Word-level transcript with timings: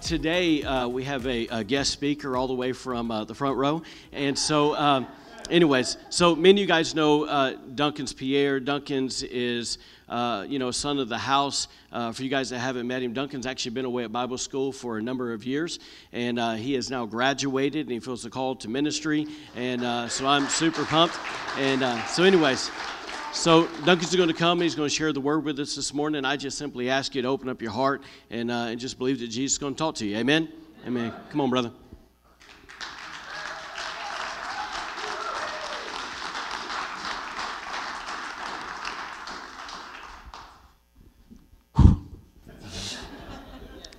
Today, 0.00 0.62
uh, 0.62 0.86
we 0.86 1.04
have 1.04 1.26
a, 1.26 1.46
a, 1.48 1.64
guest 1.64 1.90
speaker 1.90 2.36
all 2.36 2.46
the 2.46 2.54
way 2.54 2.72
from 2.72 3.10
uh, 3.10 3.24
the 3.24 3.34
front 3.34 3.56
row. 3.56 3.82
And 4.12 4.38
so, 4.38 4.76
um, 4.76 5.06
anyways, 5.50 5.96
so 6.08 6.36
many 6.36 6.52
of 6.52 6.58
you 6.58 6.66
guys 6.66 6.94
know 6.94 7.24
uh, 7.24 7.56
Dunkins 7.74 8.14
Pierre. 8.14 8.60
Dunkins 8.60 9.26
is, 9.28 9.78
uh, 10.08 10.46
you 10.48 10.58
know, 10.58 10.70
son 10.70 10.98
of 10.98 11.08
the 11.08 11.18
house. 11.18 11.68
Uh, 11.90 12.12
for 12.12 12.22
you 12.22 12.28
guys 12.28 12.50
that 12.50 12.60
haven't 12.60 12.86
met 12.86 13.02
him, 13.02 13.12
Dunkins 13.12 13.44
actually 13.44 13.72
been 13.72 13.86
away 13.86 14.04
at 14.04 14.12
Bible 14.12 14.38
school 14.38 14.72
for 14.72 14.98
a 14.98 15.02
number 15.02 15.32
of 15.32 15.44
years, 15.44 15.80
and 16.12 16.38
uh, 16.38 16.52
he 16.52 16.74
has 16.74 16.90
now 16.90 17.04
graduated 17.04 17.86
and 17.86 17.92
he 17.92 17.98
feels 17.98 18.22
the 18.22 18.30
call 18.30 18.54
to 18.56 18.68
ministry. 18.68 19.26
And 19.56 20.10
so 20.10 20.26
I'm 20.26 20.46
super 20.48 20.84
pumped. 20.84 21.18
And 21.56 21.82
so, 22.08 22.22
anyways, 22.22 22.70
so 23.32 23.66
Dunkins 23.84 24.16
going 24.16 24.28
to 24.28 24.34
come. 24.34 24.60
He's 24.60 24.74
going 24.74 24.88
to 24.88 24.94
share 24.94 25.12
the 25.12 25.20
word 25.20 25.44
with 25.44 25.58
us 25.60 25.76
this 25.76 25.92
morning. 25.92 26.24
I 26.24 26.36
just 26.36 26.58
simply 26.58 26.90
ask 26.90 27.14
you 27.14 27.22
to 27.22 27.28
open 27.28 27.48
up 27.48 27.60
your 27.62 27.70
heart 27.70 28.02
and, 28.30 28.50
uh, 28.50 28.66
and 28.68 28.80
just 28.80 28.98
believe 28.98 29.20
that 29.20 29.28
Jesus 29.28 29.52
is 29.52 29.58
going 29.58 29.74
to 29.74 29.78
talk 29.78 29.94
to 29.96 30.06
you. 30.06 30.16
Amen. 30.16 30.48
Amen. 30.86 31.12
Come 31.30 31.40
on, 31.42 31.50
brother. 31.50 31.70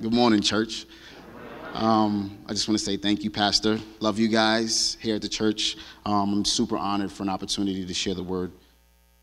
Good 0.02 0.14
morning, 0.14 0.42
church. 0.42 0.86
Um, 1.74 2.40
I 2.48 2.54
just 2.54 2.68
want 2.68 2.80
to 2.80 2.84
say 2.84 2.98
thank 2.98 3.24
you, 3.24 3.30
Pastor. 3.30 3.80
Love 4.00 4.18
you 4.18 4.28
guys 4.28 4.98
here 5.00 5.16
at 5.16 5.22
the 5.22 5.30
church. 5.30 5.78
Um, 6.06 6.34
I'm 6.34 6.46
super 6.46 6.78
honored 6.78 7.12
for 7.12 7.24
an 7.24 7.30
opportunity 7.30 7.86
to 7.86 7.94
share 7.94 8.14
the 8.14 8.24
word 8.24 8.52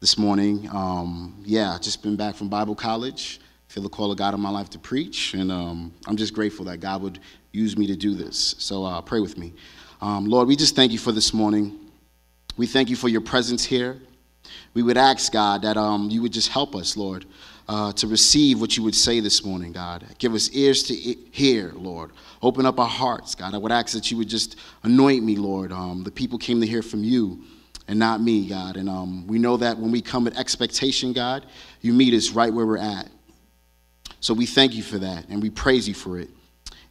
this 0.00 0.18
morning. 0.18 0.68
Um, 0.72 1.42
yeah, 1.44 1.78
just 1.80 2.02
been 2.02 2.16
back 2.16 2.34
from 2.34 2.48
Bible 2.48 2.74
college. 2.74 3.40
Feel 3.68 3.82
the 3.82 3.88
call 3.88 4.12
of 4.12 4.18
God 4.18 4.34
in 4.34 4.40
my 4.40 4.50
life 4.50 4.68
to 4.70 4.78
preach, 4.78 5.34
and 5.34 5.50
um, 5.50 5.92
I'm 6.06 6.16
just 6.16 6.34
grateful 6.34 6.66
that 6.66 6.80
God 6.80 7.02
would 7.02 7.18
use 7.52 7.76
me 7.78 7.86
to 7.86 7.96
do 7.96 8.14
this. 8.14 8.54
So 8.58 8.84
uh, 8.84 9.00
pray 9.00 9.20
with 9.20 9.38
me. 9.38 9.54
Um, 10.02 10.26
Lord, 10.26 10.48
we 10.48 10.54
just 10.54 10.76
thank 10.76 10.92
you 10.92 10.98
for 10.98 11.12
this 11.12 11.32
morning. 11.32 11.78
We 12.58 12.66
thank 12.66 12.90
you 12.90 12.96
for 12.96 13.08
your 13.08 13.22
presence 13.22 13.64
here. 13.64 13.98
We 14.74 14.82
would 14.82 14.98
ask, 14.98 15.32
God, 15.32 15.62
that 15.62 15.76
um, 15.76 16.10
you 16.10 16.20
would 16.22 16.32
just 16.32 16.48
help 16.48 16.76
us, 16.76 16.96
Lord, 16.96 17.24
uh, 17.66 17.92
to 17.94 18.06
receive 18.06 18.60
what 18.60 18.76
you 18.76 18.82
would 18.82 18.94
say 18.94 19.20
this 19.20 19.44
morning, 19.44 19.72
God. 19.72 20.04
Give 20.18 20.34
us 20.34 20.50
ears 20.50 20.82
to 20.84 20.94
hear, 20.94 21.72
Lord. 21.74 22.12
Open 22.42 22.66
up 22.66 22.78
our 22.78 22.86
hearts, 22.86 23.34
God. 23.34 23.54
I 23.54 23.58
would 23.58 23.72
ask 23.72 23.94
that 23.94 24.10
you 24.10 24.18
would 24.18 24.28
just 24.28 24.56
anoint 24.82 25.24
me, 25.24 25.36
Lord. 25.36 25.72
Um, 25.72 26.04
the 26.04 26.10
people 26.10 26.38
came 26.38 26.60
to 26.60 26.66
hear 26.66 26.82
from 26.82 27.02
you 27.02 27.42
and 27.88 27.98
not 27.98 28.20
me, 28.20 28.48
God. 28.48 28.76
And 28.76 28.88
um, 28.88 29.26
we 29.26 29.38
know 29.38 29.56
that 29.56 29.78
when 29.78 29.90
we 29.90 30.00
come 30.00 30.24
with 30.24 30.38
expectation, 30.38 31.12
God, 31.12 31.46
you 31.80 31.92
meet 31.92 32.14
us 32.14 32.30
right 32.30 32.52
where 32.52 32.66
we're 32.66 32.78
at. 32.78 33.08
So 34.20 34.34
we 34.34 34.46
thank 34.46 34.74
you 34.74 34.82
for 34.82 34.98
that 34.98 35.28
and 35.28 35.42
we 35.42 35.50
praise 35.50 35.86
you 35.86 35.94
for 35.94 36.18
it. 36.18 36.28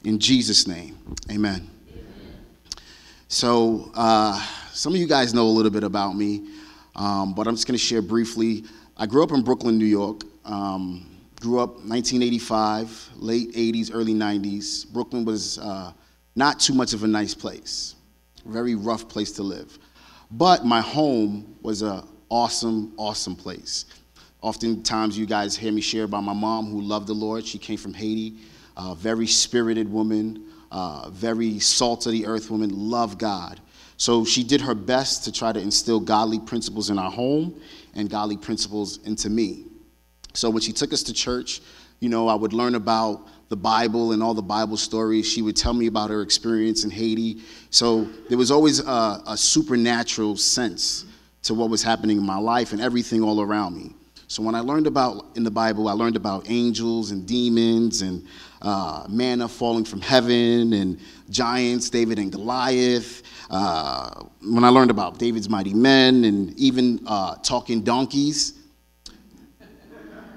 In 0.03 0.19
Jesus' 0.19 0.67
name, 0.67 0.97
amen. 1.31 1.67
amen. 1.91 2.05
So, 3.27 3.91
uh, 3.95 4.39
some 4.71 4.93
of 4.93 4.99
you 4.99 5.07
guys 5.07 5.33
know 5.33 5.47
a 5.47 5.49
little 5.49 5.71
bit 5.71 5.83
about 5.83 6.15
me, 6.15 6.47
um, 6.95 7.33
but 7.33 7.47
I'm 7.47 7.55
just 7.55 7.65
going 7.65 7.77
to 7.77 7.83
share 7.83 8.01
briefly. 8.01 8.65
I 8.97 9.05
grew 9.07 9.23
up 9.23 9.31
in 9.31 9.41
Brooklyn, 9.41 9.77
New 9.77 9.85
York. 9.85 10.21
Um, 10.45 11.09
grew 11.39 11.59
up 11.59 11.75
1985, 11.85 13.09
late 13.17 13.53
80s, 13.53 13.89
early 13.93 14.13
90s. 14.13 14.91
Brooklyn 14.91 15.25
was 15.25 15.57
uh, 15.59 15.91
not 16.35 16.59
too 16.59 16.73
much 16.73 16.93
of 16.93 17.03
a 17.03 17.07
nice 17.07 17.33
place, 17.33 17.95
very 18.45 18.75
rough 18.75 19.07
place 19.09 19.31
to 19.33 19.43
live. 19.43 19.77
But 20.31 20.65
my 20.65 20.81
home 20.81 21.55
was 21.61 21.81
an 21.81 22.03
awesome, 22.29 22.93
awesome 22.97 23.35
place. 23.35 23.85
Oftentimes, 24.41 25.17
you 25.17 25.25
guys 25.25 25.55
hear 25.55 25.71
me 25.71 25.81
share 25.81 26.03
about 26.03 26.23
my 26.23 26.33
mom 26.33 26.69
who 26.69 26.81
loved 26.81 27.07
the 27.07 27.13
Lord. 27.13 27.45
She 27.45 27.57
came 27.57 27.77
from 27.77 27.93
Haiti, 27.93 28.37
a 28.77 28.95
very 28.95 29.27
spirited 29.27 29.91
woman, 29.91 30.45
uh, 30.71 31.09
very 31.09 31.59
salt 31.59 32.05
of 32.05 32.11
the 32.11 32.25
earth 32.25 32.51
woman, 32.51 32.69
loved 32.71 33.17
God. 33.17 33.59
So 33.97 34.25
she 34.25 34.43
did 34.43 34.61
her 34.61 34.75
best 34.75 35.23
to 35.23 35.31
try 35.31 35.53
to 35.53 35.59
instill 35.59 35.99
godly 35.99 36.39
principles 36.39 36.89
in 36.89 36.99
our 36.99 37.11
home 37.11 37.59
and 37.93 38.09
godly 38.09 38.37
principles 38.37 38.97
into 39.05 39.29
me. 39.29 39.65
So 40.33 40.49
when 40.49 40.61
she 40.61 40.73
took 40.73 40.91
us 40.91 41.01
to 41.03 41.13
church, 41.13 41.61
you 42.01 42.09
know, 42.09 42.27
I 42.27 42.35
would 42.35 42.51
learn 42.51 42.75
about 42.75 43.25
the 43.49 43.55
Bible 43.55 44.11
and 44.11 44.23
all 44.23 44.33
the 44.33 44.41
Bible 44.41 44.77
stories. 44.77 45.29
She 45.29 45.41
would 45.41 45.55
tell 45.55 45.73
me 45.73 45.87
about 45.87 46.09
her 46.09 46.21
experience 46.21 46.83
in 46.83 46.89
Haiti. 46.89 47.41
So 47.69 48.05
there 48.29 48.37
was 48.37 48.51
always 48.51 48.79
a, 48.79 49.21
a, 49.27 49.37
supernatural 49.37 50.37
sense 50.37 51.05
to 51.43 51.53
what 51.53 51.69
was 51.69 51.83
happening 51.83 52.17
in 52.17 52.25
my 52.25 52.37
life 52.37 52.71
and 52.71 52.81
everything 52.81 53.21
all 53.21 53.41
around 53.41 53.77
me. 53.77 53.93
So 54.27 54.41
when 54.41 54.55
I 54.55 54.61
learned 54.61 54.87
about 54.87 55.27
in 55.35 55.43
the 55.43 55.51
Bible, 55.51 55.87
I 55.87 55.93
learned 55.93 56.15
about 56.15 56.49
angels 56.49 57.11
and 57.11 57.27
demons 57.27 58.01
and 58.01 58.27
uh, 58.63 59.05
manna 59.07 59.47
falling 59.47 59.85
from 59.85 60.01
heaven 60.01 60.73
and 60.73 60.99
giants, 61.29 61.91
David 61.91 62.17
and 62.17 62.31
Goliath. 62.31 63.21
Uh, 63.51 64.23
when 64.41 64.63
I 64.63 64.69
learned 64.69 64.89
about 64.89 65.19
David's 65.19 65.47
mighty 65.47 65.75
men 65.75 66.23
and 66.23 66.57
even 66.57 66.99
uh, 67.05 67.35
talking 67.35 67.83
donkeys, 67.83 68.53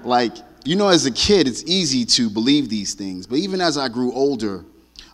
like 0.03 0.37
you 0.69 0.75
know, 0.75 0.89
as 0.89 1.07
a 1.07 1.11
kid, 1.11 1.47
it's 1.47 1.63
easy 1.63 2.05
to 2.05 2.29
believe 2.29 2.69
these 2.69 2.93
things. 2.93 3.25
But 3.25 3.39
even 3.39 3.59
as 3.59 3.75
I 3.75 3.89
grew 3.89 4.13
older, 4.13 4.63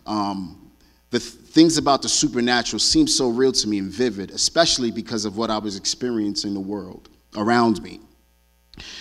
um, 0.04 0.70
the 1.08 1.18
th- 1.18 1.32
things 1.32 1.78
about 1.78 2.02
the 2.02 2.10
supernatural 2.10 2.78
seemed 2.78 3.08
so 3.08 3.30
real 3.30 3.52
to 3.52 3.66
me 3.66 3.78
and 3.78 3.90
vivid, 3.90 4.32
especially 4.32 4.90
because 4.90 5.24
of 5.24 5.38
what 5.38 5.50
I 5.50 5.56
was 5.56 5.74
experiencing 5.74 6.48
in 6.48 6.54
the 6.54 6.60
world 6.60 7.08
around 7.38 7.82
me. 7.82 8.00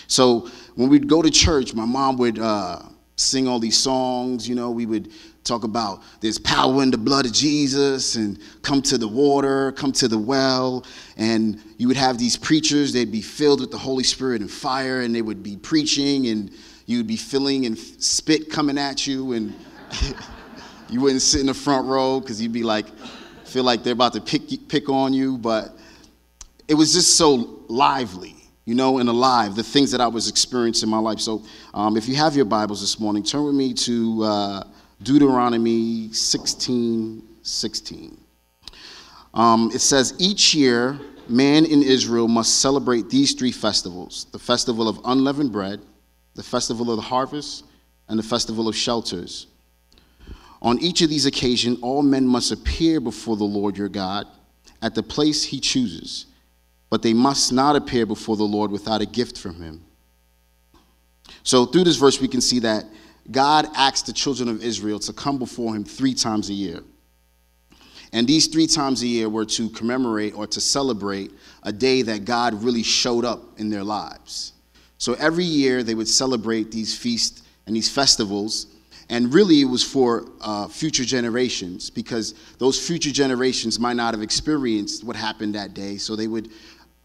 So 0.08 0.50
when 0.76 0.88
we'd 0.88 1.10
go 1.10 1.22
to 1.22 1.30
church, 1.30 1.74
my 1.74 1.84
mom 1.84 2.16
would 2.20 2.40
uh, 2.40 2.84
sing 3.18 3.50
all 3.50 3.60
these 3.60 3.78
songs. 3.78 4.48
You 4.48 4.56
know, 4.56 4.72
we 4.72 4.86
would 4.86 5.12
talk 5.46 5.64
about 5.64 6.02
there's 6.22 6.40
power 6.40 6.82
in 6.82 6.90
the 6.92 6.98
blood 6.98 7.26
of 7.26 7.32
Jesus 7.32 8.16
and 8.16 8.40
come 8.64 8.82
to 8.82 8.98
the 8.98 9.08
water, 9.08 9.72
come 9.74 9.92
to 9.94 10.08
the 10.08 10.18
well. 10.18 10.84
And 11.18 11.62
you 11.78 11.88
would 11.88 11.98
have 11.98 12.18
these 12.18 12.36
preachers, 12.36 12.92
they'd 12.92 13.12
be 13.12 13.22
filled 13.22 13.62
with 13.62 13.72
the 13.72 13.78
Holy 13.78 14.04
Spirit 14.04 14.42
and 14.42 14.50
fire, 14.50 15.02
and 15.02 15.16
they 15.16 15.22
would 15.22 15.44
be 15.44 15.56
preaching, 15.56 16.28
and 16.28 16.52
you 16.88 16.98
would 16.98 17.08
be 17.08 17.16
feeling 17.16 17.66
and 17.66 17.78
spit 17.78 18.50
coming 18.50 18.78
at 18.78 19.06
you, 19.06 19.34
and 19.34 19.54
you 20.90 21.00
wouldn't 21.00 21.22
sit 21.22 21.42
in 21.42 21.48
the 21.48 21.54
front 21.54 21.88
row 21.88 22.20
because 22.20 22.42
you'd 22.42 22.52
be 22.52 22.64
like, 22.64 22.88
feel 23.46 23.64
like 23.64 23.84
they're 23.84 23.94
about 23.94 24.14
to 24.14 24.22
pick, 24.22 24.68
pick 24.68 24.90
on 24.90 25.14
you. 25.14 25.38
But 25.38 25.78
it 26.68 26.74
was 26.74 26.92
just 26.94 27.18
so 27.18 27.64
lively 27.68 28.36
you 28.68 28.74
know, 28.74 28.98
and 28.98 29.10
alive, 29.10 29.56
the 29.56 29.62
things 29.62 29.92
that 29.92 30.02
I 30.02 30.08
was 30.08 30.28
experiencing 30.28 30.88
in 30.88 30.92
my 30.92 30.98
life. 30.98 31.20
So, 31.20 31.44
um, 31.76 31.98
if 31.98 32.10
you 32.10 32.16
have 32.16 32.36
your 32.36 32.46
Bibles 32.46 32.82
this 32.82 33.00
morning, 33.00 33.22
turn 33.22 33.46
with 33.46 33.54
me 33.54 33.76
to 33.76 34.24
uh, 34.24 34.64
Deuteronomy 35.04 36.12
16 36.14 37.24
16. 37.42 38.18
Um, 39.34 39.70
it 39.74 39.80
says, 39.80 40.16
Each 40.18 40.56
year, 40.56 41.00
man 41.28 41.66
in 41.66 41.84
Israel 41.84 42.28
must 42.28 42.60
celebrate 42.60 43.10
these 43.10 43.34
three 43.34 43.52
festivals 43.52 44.28
the 44.32 44.40
festival 44.40 44.88
of 44.88 45.00
unleavened 45.06 45.52
bread, 45.52 45.82
the 46.36 46.44
festival 46.44 46.90
of 46.90 46.96
the 46.98 47.04
harvest, 47.04 47.66
and 48.08 48.18
the 48.18 48.24
festival 48.24 48.68
of 48.68 48.76
shelters. 48.76 49.48
On 50.62 50.80
each 50.80 51.02
of 51.02 51.10
these 51.10 51.26
occasions, 51.26 51.78
all 51.82 52.02
men 52.02 52.26
must 52.26 52.52
appear 52.52 53.00
before 53.00 53.36
the 53.36 53.44
Lord 53.44 53.78
your 53.78 53.90
God 53.90 54.26
at 54.82 54.96
the 54.96 55.04
place 55.04 55.44
he 55.44 55.60
chooses, 55.60 56.26
but 56.90 57.02
they 57.02 57.14
must 57.14 57.52
not 57.52 57.76
appear 57.76 58.06
before 58.06 58.38
the 58.38 58.44
Lord 58.44 58.72
without 58.72 59.02
a 59.02 59.06
gift 59.06 59.38
from 59.38 59.62
him. 59.62 59.84
So, 61.44 61.66
through 61.66 61.84
this 61.84 61.98
verse, 61.98 62.20
we 62.20 62.28
can 62.28 62.42
see 62.42 62.60
that 62.60 62.86
God 63.32 63.68
asked 63.76 64.06
the 64.06 64.14
children 64.14 64.50
of 64.50 64.64
Israel 64.64 65.00
to 65.00 65.14
come 65.14 65.38
before 65.38 65.76
him 65.76 65.84
three 65.84 66.14
times 66.14 66.50
a 66.50 66.54
year. 66.54 66.82
And 68.14 68.28
these 68.28 68.48
three 68.48 68.68
times 68.68 69.02
a 69.02 69.08
year 69.08 69.28
were 69.28 69.46
to 69.46 69.70
commemorate 69.70 70.36
or 70.36 70.48
to 70.48 70.62
celebrate 70.62 71.32
a 71.64 71.72
day 71.72 72.02
that 72.04 72.24
God 72.24 72.54
really 72.64 72.84
showed 72.84 73.26
up 73.26 73.60
in 73.60 73.70
their 73.70 73.84
lives. 73.84 74.54
So 74.98 75.14
every 75.16 75.44
year 75.44 75.84
they 75.84 75.96
would 75.96 76.08
celebrate 76.08 76.72
these 76.72 76.98
feasts 76.98 77.44
and 77.66 77.76
these 77.76 77.92
festivals. 77.92 78.68
And 79.10 79.34
really, 79.34 79.62
it 79.62 79.66
was 79.66 79.84
for 79.84 80.30
uh, 80.42 80.68
future 80.68 81.04
generations 81.04 81.90
because 81.90 82.34
those 82.58 82.80
future 82.88 83.12
generations 83.12 83.80
might 83.80 83.96
not 83.96 84.14
have 84.14 84.24
experienced 84.24 85.04
what 85.04 85.16
happened 85.16 85.56
that 85.56 85.74
day. 85.74 85.98
So 85.98 86.16
they 86.16 86.28
would 86.28 86.52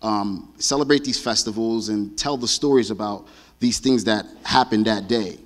um, 0.03 0.55
celebrate 0.59 1.05
these 1.05 1.21
festivals 1.21 1.89
and 1.89 2.17
tell 2.17 2.37
the 2.37 2.49
stories 2.49 2.91
about 2.91 3.27
these 3.59 3.81
things 3.81 4.05
that 4.05 4.27
happened 4.45 4.87
that 4.87 5.09
day. 5.09 5.39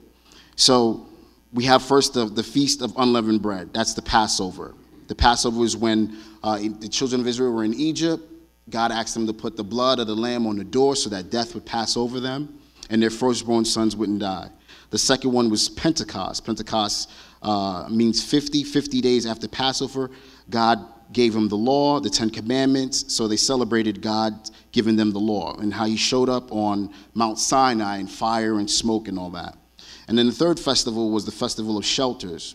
So 0.56 1.06
we 1.52 1.64
have 1.64 1.82
first 1.82 2.14
the, 2.14 2.26
the 2.26 2.42
Feast 2.42 2.82
of 2.82 2.94
Unleavened 2.96 3.42
Bread. 3.42 3.72
That's 3.72 3.94
the 3.94 4.02
Passover. 4.02 4.74
The 5.08 5.14
Passover 5.14 5.58
was 5.58 5.76
when 5.76 6.16
uh, 6.42 6.58
the 6.58 6.88
children 6.88 7.20
of 7.20 7.26
Israel 7.26 7.52
were 7.52 7.64
in 7.64 7.74
Egypt. 7.74 8.22
God 8.70 8.90
asked 8.92 9.14
them 9.14 9.26
to 9.26 9.32
put 9.32 9.56
the 9.56 9.64
blood 9.64 9.98
of 9.98 10.06
the 10.06 10.14
lamb 10.14 10.46
on 10.46 10.56
the 10.56 10.64
door 10.64 10.96
so 10.96 11.10
that 11.10 11.30
death 11.30 11.54
would 11.54 11.66
pass 11.66 11.96
over 11.96 12.18
them 12.20 12.58
and 12.90 13.02
their 13.02 13.10
firstborn 13.10 13.64
sons 13.64 13.96
wouldn't 13.96 14.20
die. 14.20 14.48
The 14.90 14.98
second 14.98 15.32
one 15.32 15.50
was 15.50 15.68
Pentecost. 15.68 16.44
Pentecost 16.44 17.10
uh, 17.42 17.88
means 17.90 18.22
50, 18.22 18.64
50 18.64 19.00
days 19.00 19.26
after 19.26 19.48
Passover. 19.48 20.10
God 20.48 20.78
gave 21.12 21.32
them 21.32 21.48
the 21.48 21.56
law, 21.56 22.00
the 22.00 22.10
Ten 22.10 22.30
Commandments, 22.30 23.12
so 23.12 23.28
they 23.28 23.36
celebrated 23.36 24.00
God 24.00 24.50
giving 24.72 24.96
them 24.96 25.12
the 25.12 25.18
law 25.18 25.56
and 25.58 25.72
how 25.72 25.84
he 25.84 25.96
showed 25.96 26.28
up 26.28 26.50
on 26.50 26.92
Mount 27.14 27.38
Sinai 27.38 27.98
in 27.98 28.06
fire 28.06 28.58
and 28.58 28.70
smoke 28.70 29.08
and 29.08 29.18
all 29.18 29.30
that. 29.30 29.56
And 30.08 30.18
then 30.18 30.26
the 30.26 30.32
third 30.32 30.60
festival 30.60 31.10
was 31.10 31.24
the 31.24 31.32
Festival 31.32 31.78
of 31.78 31.84
Shelters, 31.84 32.54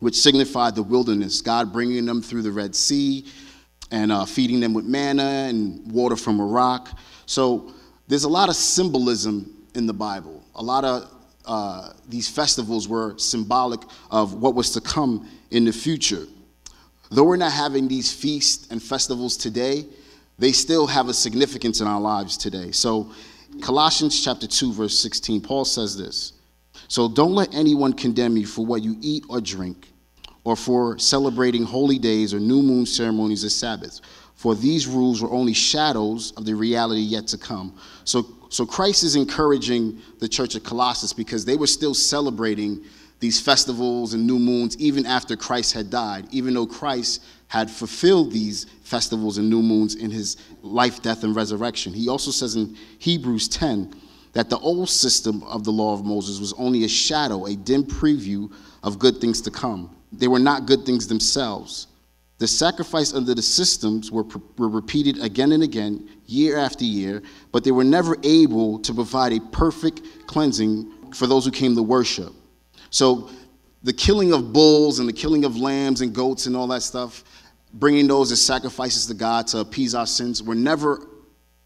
which 0.00 0.16
signified 0.16 0.74
the 0.74 0.82
wilderness, 0.82 1.40
God 1.40 1.72
bringing 1.72 2.04
them 2.06 2.22
through 2.22 2.42
the 2.42 2.50
Red 2.50 2.74
Sea 2.74 3.26
and 3.90 4.10
uh, 4.10 4.24
feeding 4.24 4.58
them 4.58 4.74
with 4.74 4.84
manna 4.84 5.46
and 5.48 5.90
water 5.92 6.16
from 6.16 6.40
a 6.40 6.44
rock. 6.44 6.98
So 7.26 7.72
there's 8.08 8.24
a 8.24 8.28
lot 8.28 8.48
of 8.48 8.56
symbolism 8.56 9.66
in 9.74 9.86
the 9.86 9.92
Bible. 9.92 10.42
A 10.54 10.62
lot 10.62 10.84
of 10.84 11.10
uh, 11.44 11.92
these 12.08 12.28
festivals 12.28 12.88
were 12.88 13.16
symbolic 13.18 13.80
of 14.10 14.34
what 14.34 14.54
was 14.54 14.70
to 14.70 14.80
come 14.80 15.28
in 15.50 15.64
the 15.64 15.72
future. 15.72 16.26
Though 17.10 17.24
we're 17.24 17.36
not 17.36 17.52
having 17.52 17.88
these 17.88 18.12
feasts 18.12 18.68
and 18.70 18.82
festivals 18.82 19.36
today, 19.36 19.86
they 20.38 20.52
still 20.52 20.86
have 20.86 21.08
a 21.08 21.14
significance 21.14 21.80
in 21.80 21.86
our 21.86 22.00
lives 22.00 22.36
today. 22.36 22.70
So, 22.72 23.12
Colossians 23.60 24.24
chapter 24.24 24.46
2, 24.46 24.72
verse 24.72 24.98
16, 24.98 25.42
Paul 25.42 25.66
says 25.66 25.96
this 25.96 26.32
So 26.92 27.08
don't 27.08 27.32
let 27.32 27.54
anyone 27.54 27.94
condemn 27.94 28.36
you 28.36 28.44
for 28.44 28.66
what 28.66 28.82
you 28.82 28.98
eat 29.00 29.24
or 29.30 29.40
drink, 29.40 29.88
or 30.44 30.54
for 30.54 30.98
celebrating 30.98 31.62
holy 31.62 31.98
days 31.98 32.34
or 32.34 32.38
new 32.38 32.60
moon 32.60 32.84
ceremonies 32.84 33.46
or 33.46 33.48
Sabbaths, 33.48 34.02
for 34.34 34.54
these 34.54 34.86
rules 34.86 35.22
were 35.22 35.30
only 35.30 35.54
shadows 35.54 36.32
of 36.32 36.44
the 36.44 36.54
reality 36.54 37.00
yet 37.00 37.26
to 37.28 37.38
come. 37.38 37.78
So 38.04 38.26
so 38.50 38.66
Christ 38.66 39.04
is 39.04 39.16
encouraging 39.16 40.02
the 40.18 40.28
church 40.28 40.54
of 40.54 40.64
Colossus 40.64 41.14
because 41.14 41.46
they 41.46 41.56
were 41.56 41.66
still 41.66 41.94
celebrating 41.94 42.84
these 43.20 43.40
festivals 43.40 44.12
and 44.12 44.26
new 44.26 44.38
moons 44.38 44.76
even 44.76 45.06
after 45.06 45.34
Christ 45.34 45.72
had 45.72 45.88
died, 45.88 46.26
even 46.30 46.52
though 46.52 46.66
Christ 46.66 47.24
had 47.48 47.70
fulfilled 47.70 48.32
these 48.32 48.66
festivals 48.82 49.38
and 49.38 49.48
new 49.48 49.62
moons 49.62 49.94
in 49.94 50.10
his 50.10 50.36
life, 50.60 51.00
death, 51.00 51.24
and 51.24 51.34
resurrection. 51.34 51.94
He 51.94 52.10
also 52.10 52.30
says 52.30 52.54
in 52.54 52.76
Hebrews 52.98 53.48
10 53.48 53.94
that 54.32 54.48
the 54.48 54.58
old 54.58 54.88
system 54.88 55.42
of 55.44 55.64
the 55.64 55.70
law 55.70 55.94
of 55.94 56.04
Moses 56.04 56.40
was 56.40 56.52
only 56.54 56.84
a 56.84 56.88
shadow, 56.88 57.46
a 57.46 57.54
dim 57.54 57.84
preview 57.84 58.52
of 58.82 58.98
good 58.98 59.18
things 59.18 59.40
to 59.42 59.50
come. 59.50 59.94
They 60.10 60.28
were 60.28 60.38
not 60.38 60.66
good 60.66 60.84
things 60.84 61.06
themselves. 61.06 61.88
The 62.38 62.48
sacrifice 62.48 63.14
under 63.14 63.34
the 63.34 63.42
systems 63.42 64.10
were, 64.10 64.24
were 64.58 64.68
repeated 64.68 65.22
again 65.22 65.52
and 65.52 65.62
again, 65.62 66.08
year 66.26 66.58
after 66.58 66.84
year, 66.84 67.22
but 67.52 67.62
they 67.62 67.70
were 67.70 67.84
never 67.84 68.16
able 68.24 68.78
to 68.80 68.92
provide 68.94 69.32
a 69.32 69.40
perfect 69.52 70.02
cleansing 70.26 70.90
for 71.14 71.26
those 71.26 71.44
who 71.44 71.50
came 71.50 71.76
to 71.76 71.82
worship. 71.82 72.32
So 72.90 73.30
the 73.82 73.92
killing 73.92 74.32
of 74.32 74.52
bulls 74.52 74.98
and 74.98 75.08
the 75.08 75.12
killing 75.12 75.44
of 75.44 75.56
lambs 75.56 76.00
and 76.00 76.14
goats 76.14 76.46
and 76.46 76.56
all 76.56 76.66
that 76.68 76.82
stuff, 76.82 77.24
bringing 77.74 78.06
those 78.06 78.32
as 78.32 78.40
sacrifices 78.40 79.06
to 79.06 79.14
God 79.14 79.46
to 79.48 79.58
appease 79.58 79.94
our 79.94 80.06
sins, 80.06 80.42
were 80.42 80.54
never 80.54 81.06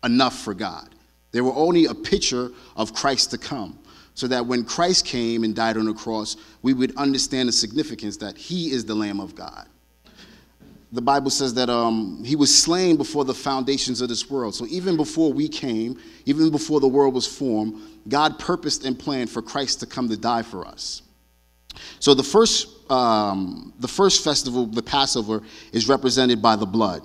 enough 0.04 0.38
for 0.40 0.52
God. 0.52 0.95
They 1.36 1.42
were 1.42 1.54
only 1.54 1.84
a 1.84 1.94
picture 1.94 2.50
of 2.76 2.94
Christ 2.94 3.30
to 3.32 3.38
come. 3.38 3.78
So 4.14 4.26
that 4.28 4.46
when 4.46 4.64
Christ 4.64 5.04
came 5.04 5.44
and 5.44 5.54
died 5.54 5.76
on 5.76 5.84
the 5.84 5.92
cross, 5.92 6.38
we 6.62 6.72
would 6.72 6.96
understand 6.96 7.50
the 7.50 7.52
significance 7.52 8.16
that 8.16 8.38
He 8.38 8.70
is 8.70 8.86
the 8.86 8.94
Lamb 8.94 9.20
of 9.20 9.34
God 9.34 9.68
the 10.92 11.02
Bible 11.02 11.30
says 11.30 11.52
that 11.54 11.68
um, 11.68 12.22
he 12.24 12.36
was 12.36 12.56
slain 12.56 12.96
before 12.96 13.24
the 13.24 13.34
foundations 13.34 14.00
of 14.00 14.08
this 14.08 14.30
world. 14.30 14.54
So 14.54 14.66
even 14.68 14.96
before 14.96 15.32
we 15.32 15.48
came, 15.48 16.00
even 16.26 16.50
before 16.50 16.80
the 16.80 16.88
world 16.88 17.14
was 17.14 17.26
formed, 17.26 17.80
God 18.08 18.38
purposed 18.38 18.84
and 18.84 18.98
planned 18.98 19.30
for 19.30 19.42
Christ 19.42 19.80
to 19.80 19.86
come 19.86 20.08
to 20.08 20.16
die 20.16 20.42
for 20.42 20.66
us. 20.66 21.02
So 21.98 22.14
the 22.14 22.22
first, 22.22 22.90
um, 22.90 23.74
the 23.80 23.88
first 23.88 24.22
festival, 24.22 24.66
the 24.66 24.82
Passover, 24.82 25.42
is 25.72 25.88
represented 25.88 26.40
by 26.40 26.56
the 26.56 26.66
blood. 26.66 27.02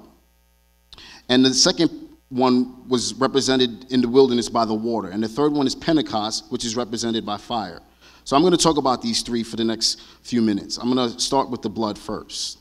And 1.27 1.43
the 1.43 1.53
second 1.53 1.89
one 2.31 2.87
was 2.87 3.13
represented 3.15 3.91
in 3.91 4.01
the 4.01 4.07
wilderness 4.07 4.47
by 4.47 4.63
the 4.63 4.73
water. 4.73 5.09
And 5.09 5.21
the 5.21 5.27
third 5.27 5.51
one 5.51 5.67
is 5.67 5.75
Pentecost, 5.75 6.45
which 6.49 6.63
is 6.63 6.77
represented 6.77 7.25
by 7.25 7.37
fire. 7.37 7.81
So 8.23 8.35
I'm 8.35 8.41
going 8.41 8.55
to 8.55 8.63
talk 8.63 8.77
about 8.77 9.01
these 9.01 9.21
three 9.21 9.43
for 9.43 9.57
the 9.57 9.65
next 9.65 10.01
few 10.23 10.41
minutes. 10.41 10.77
I'm 10.77 10.93
going 10.93 11.11
to 11.11 11.19
start 11.19 11.49
with 11.49 11.61
the 11.61 11.69
blood 11.69 11.99
first. 11.99 12.59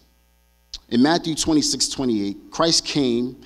In 0.89 1.01
Matthew 1.01 1.37
26, 1.37 1.89
28, 1.89 2.37
Christ 2.51 2.85
came 2.85 3.41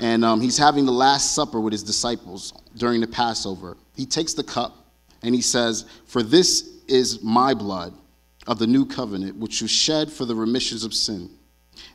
and 0.00 0.24
um, 0.24 0.40
he's 0.40 0.56
having 0.56 0.86
the 0.86 0.92
Last 0.92 1.34
Supper 1.34 1.60
with 1.60 1.72
his 1.72 1.82
disciples 1.82 2.54
during 2.76 3.00
the 3.00 3.06
Passover. 3.06 3.76
He 3.94 4.06
takes 4.06 4.32
the 4.32 4.44
cup 4.44 4.86
and 5.22 5.34
he 5.34 5.42
says, 5.42 5.84
For 6.06 6.22
this 6.22 6.80
is 6.88 7.22
my 7.22 7.52
blood 7.52 7.94
of 8.46 8.58
the 8.58 8.66
new 8.66 8.86
covenant, 8.86 9.36
which 9.36 9.60
was 9.60 9.70
shed 9.70 10.10
for 10.10 10.24
the 10.24 10.34
remissions 10.34 10.84
of 10.84 10.94
sin. 10.94 11.30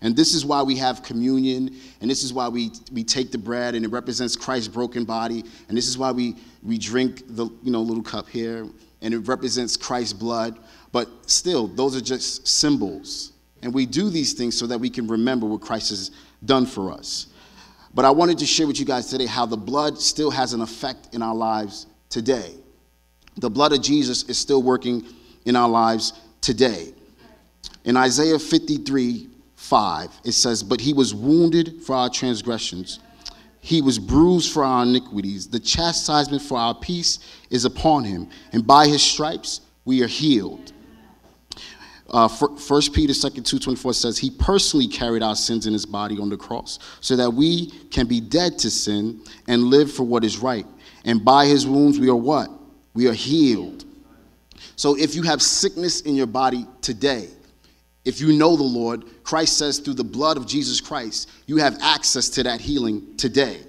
And 0.02 0.16
this 0.16 0.34
is 0.34 0.44
why 0.44 0.64
we 0.64 0.76
have 0.78 1.04
communion, 1.04 1.76
and 2.02 2.10
this 2.10 2.24
is 2.24 2.34
why 2.34 2.48
we, 2.48 2.72
we 2.92 3.04
take 3.04 3.32
the 3.32 3.38
bread, 3.38 3.76
and 3.76 3.86
it 3.86 3.90
represents 3.90 4.36
Christ's 4.36 4.68
broken 4.68 5.06
body, 5.06 5.44
and 5.70 5.78
this 5.78 5.88
is 5.88 5.98
why 5.98 6.12
we, 6.12 6.36
we 6.64 6.80
drink 6.80 7.24
the 7.28 7.46
you 7.62 7.72
know, 7.72 7.82
little 7.82 8.04
cup 8.04 8.28
here, 8.28 8.68
and 9.02 9.14
it 9.14 9.20
represents 9.20 9.78
Christ's 9.78 10.14
blood. 10.14 10.58
But 10.92 11.08
still, 11.30 11.68
those 11.68 11.96
are 11.96 12.02
just 12.02 12.48
symbols. 12.48 13.34
And 13.62 13.74
we 13.74 13.86
do 13.86 14.10
these 14.10 14.34
things 14.34 14.58
so 14.58 14.66
that 14.68 14.80
we 14.80 14.90
can 14.90 15.08
remember 15.08 15.46
what 15.46 15.62
Christ 15.62 15.90
has 15.90 16.12
done 16.46 16.66
for 16.66 16.92
us. 16.92 17.28
But 17.94 18.06
I 18.06 18.10
wanted 18.10 18.40
to 18.40 18.46
share 18.46 18.66
with 18.66 18.80
you 18.80 18.86
guys 18.86 19.08
today 19.08 19.28
how 19.28 19.46
the 19.46 19.58
blood 19.58 20.00
still 20.00 20.32
has 20.32 20.54
an 20.54 20.62
effect 20.62 21.14
in 21.14 21.22
our 21.22 21.36
lives 21.36 21.86
today. 22.10 22.56
The 23.38 23.50
blood 23.50 23.72
of 23.72 23.82
Jesus 23.82 24.24
is 24.24 24.38
still 24.38 24.64
working 24.64 25.06
in 25.46 25.56
our 25.56 25.70
lives 25.70 26.14
today. 26.42 26.94
In 27.84 27.98
Isaiah 27.98 28.40
53 28.40 29.28
5, 29.72 30.20
it 30.26 30.34
says, 30.34 30.64
But 30.64 30.82
he 30.82 30.92
was 30.92 31.16
wounded 31.16 31.82
for 31.84 31.96
our 31.96 32.10
transgressions, 32.10 33.00
he 33.62 33.82
was 33.82 33.98
bruised 33.98 34.52
for 34.52 34.66
our 34.66 34.84
iniquities. 34.84 35.48
The 35.48 35.62
chastisement 35.62 36.42
for 36.42 36.58
our 36.58 36.76
peace 36.76 37.20
is 37.50 37.64
upon 37.64 38.04
him, 38.04 38.28
and 38.52 38.68
by 38.68 38.88
his 38.88 39.02
stripes 39.02 39.62
we 39.86 40.04
are 40.04 40.08
healed. 40.08 40.74
Uh, 42.10 42.28
1 42.28 42.58
Peter 42.94 43.14
2 43.14 43.30
2.24 43.42 43.96
says, 43.96 44.18
He 44.18 44.30
personally 44.30 44.90
carried 44.90 45.24
our 45.24 45.38
sins 45.38 45.66
in 45.66 45.72
His 45.72 45.86
body 45.86 46.20
on 46.20 46.28
the 46.28 46.36
cross 46.36 46.78
so 47.00 47.16
that 47.16 47.30
we 47.30 47.68
can 47.92 48.06
be 48.06 48.20
dead 48.20 48.60
to 48.60 48.70
sin 48.70 49.22
and 49.48 49.64
live 49.64 49.90
for 49.90 50.04
what 50.04 50.26
is 50.26 50.40
right. 50.40 50.66
And 51.06 51.24
by 51.24 51.46
His 51.46 51.66
wounds 51.66 51.98
we 51.98 52.10
are 52.10 52.16
what? 52.16 52.50
We 52.94 53.08
are 53.08 53.14
healed. 53.14 53.86
So 54.76 54.98
if 54.98 55.16
you 55.16 55.24
have 55.24 55.42
sickness 55.42 56.02
in 56.02 56.16
your 56.16 56.28
body 56.28 56.68
today, 56.82 57.30
if 58.04 58.20
you 58.20 58.34
know 58.34 58.56
the 58.56 58.64
Lord, 58.64 59.06
Christ 59.24 59.58
says 59.58 59.80
through 59.80 59.94
the 59.94 60.04
blood 60.04 60.38
of 60.38 60.48
Jesus 60.48 60.82
Christ, 60.82 61.30
you 61.46 61.58
have 61.58 61.78
access 61.82 62.30
to 62.30 62.44
that 62.44 62.60
healing 62.60 63.16
today. 63.18 63.62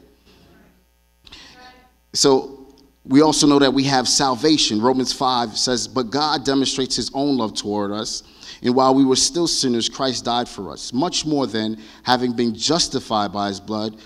So 2.15 2.63
we 3.05 3.21
also 3.21 3.47
know 3.47 3.59
that 3.59 3.73
we 3.73 3.85
have 3.85 4.09
salvation. 4.09 4.81
Romans 4.81 5.13
5 5.13 5.57
says, 5.57 5.89
But 5.89 6.11
God 6.11 6.45
demonstrates 6.45 6.97
his 6.97 7.11
own 7.15 7.37
love 7.37 7.55
toward 7.55 7.91
us. 7.91 8.23
And 8.63 8.75
while 8.75 8.95
we 8.95 9.05
were 9.05 9.17
still 9.17 9.49
sinners, 9.49 9.89
Christ 9.89 10.25
died 10.25 10.49
for 10.49 10.71
us. 10.71 10.93
Much 10.93 11.27
more 11.27 11.47
than 11.47 11.79
having 12.05 12.33
been 12.33 12.55
justified 12.55 13.33
by 13.33 13.49
his 13.49 13.59
blood, 13.59 13.97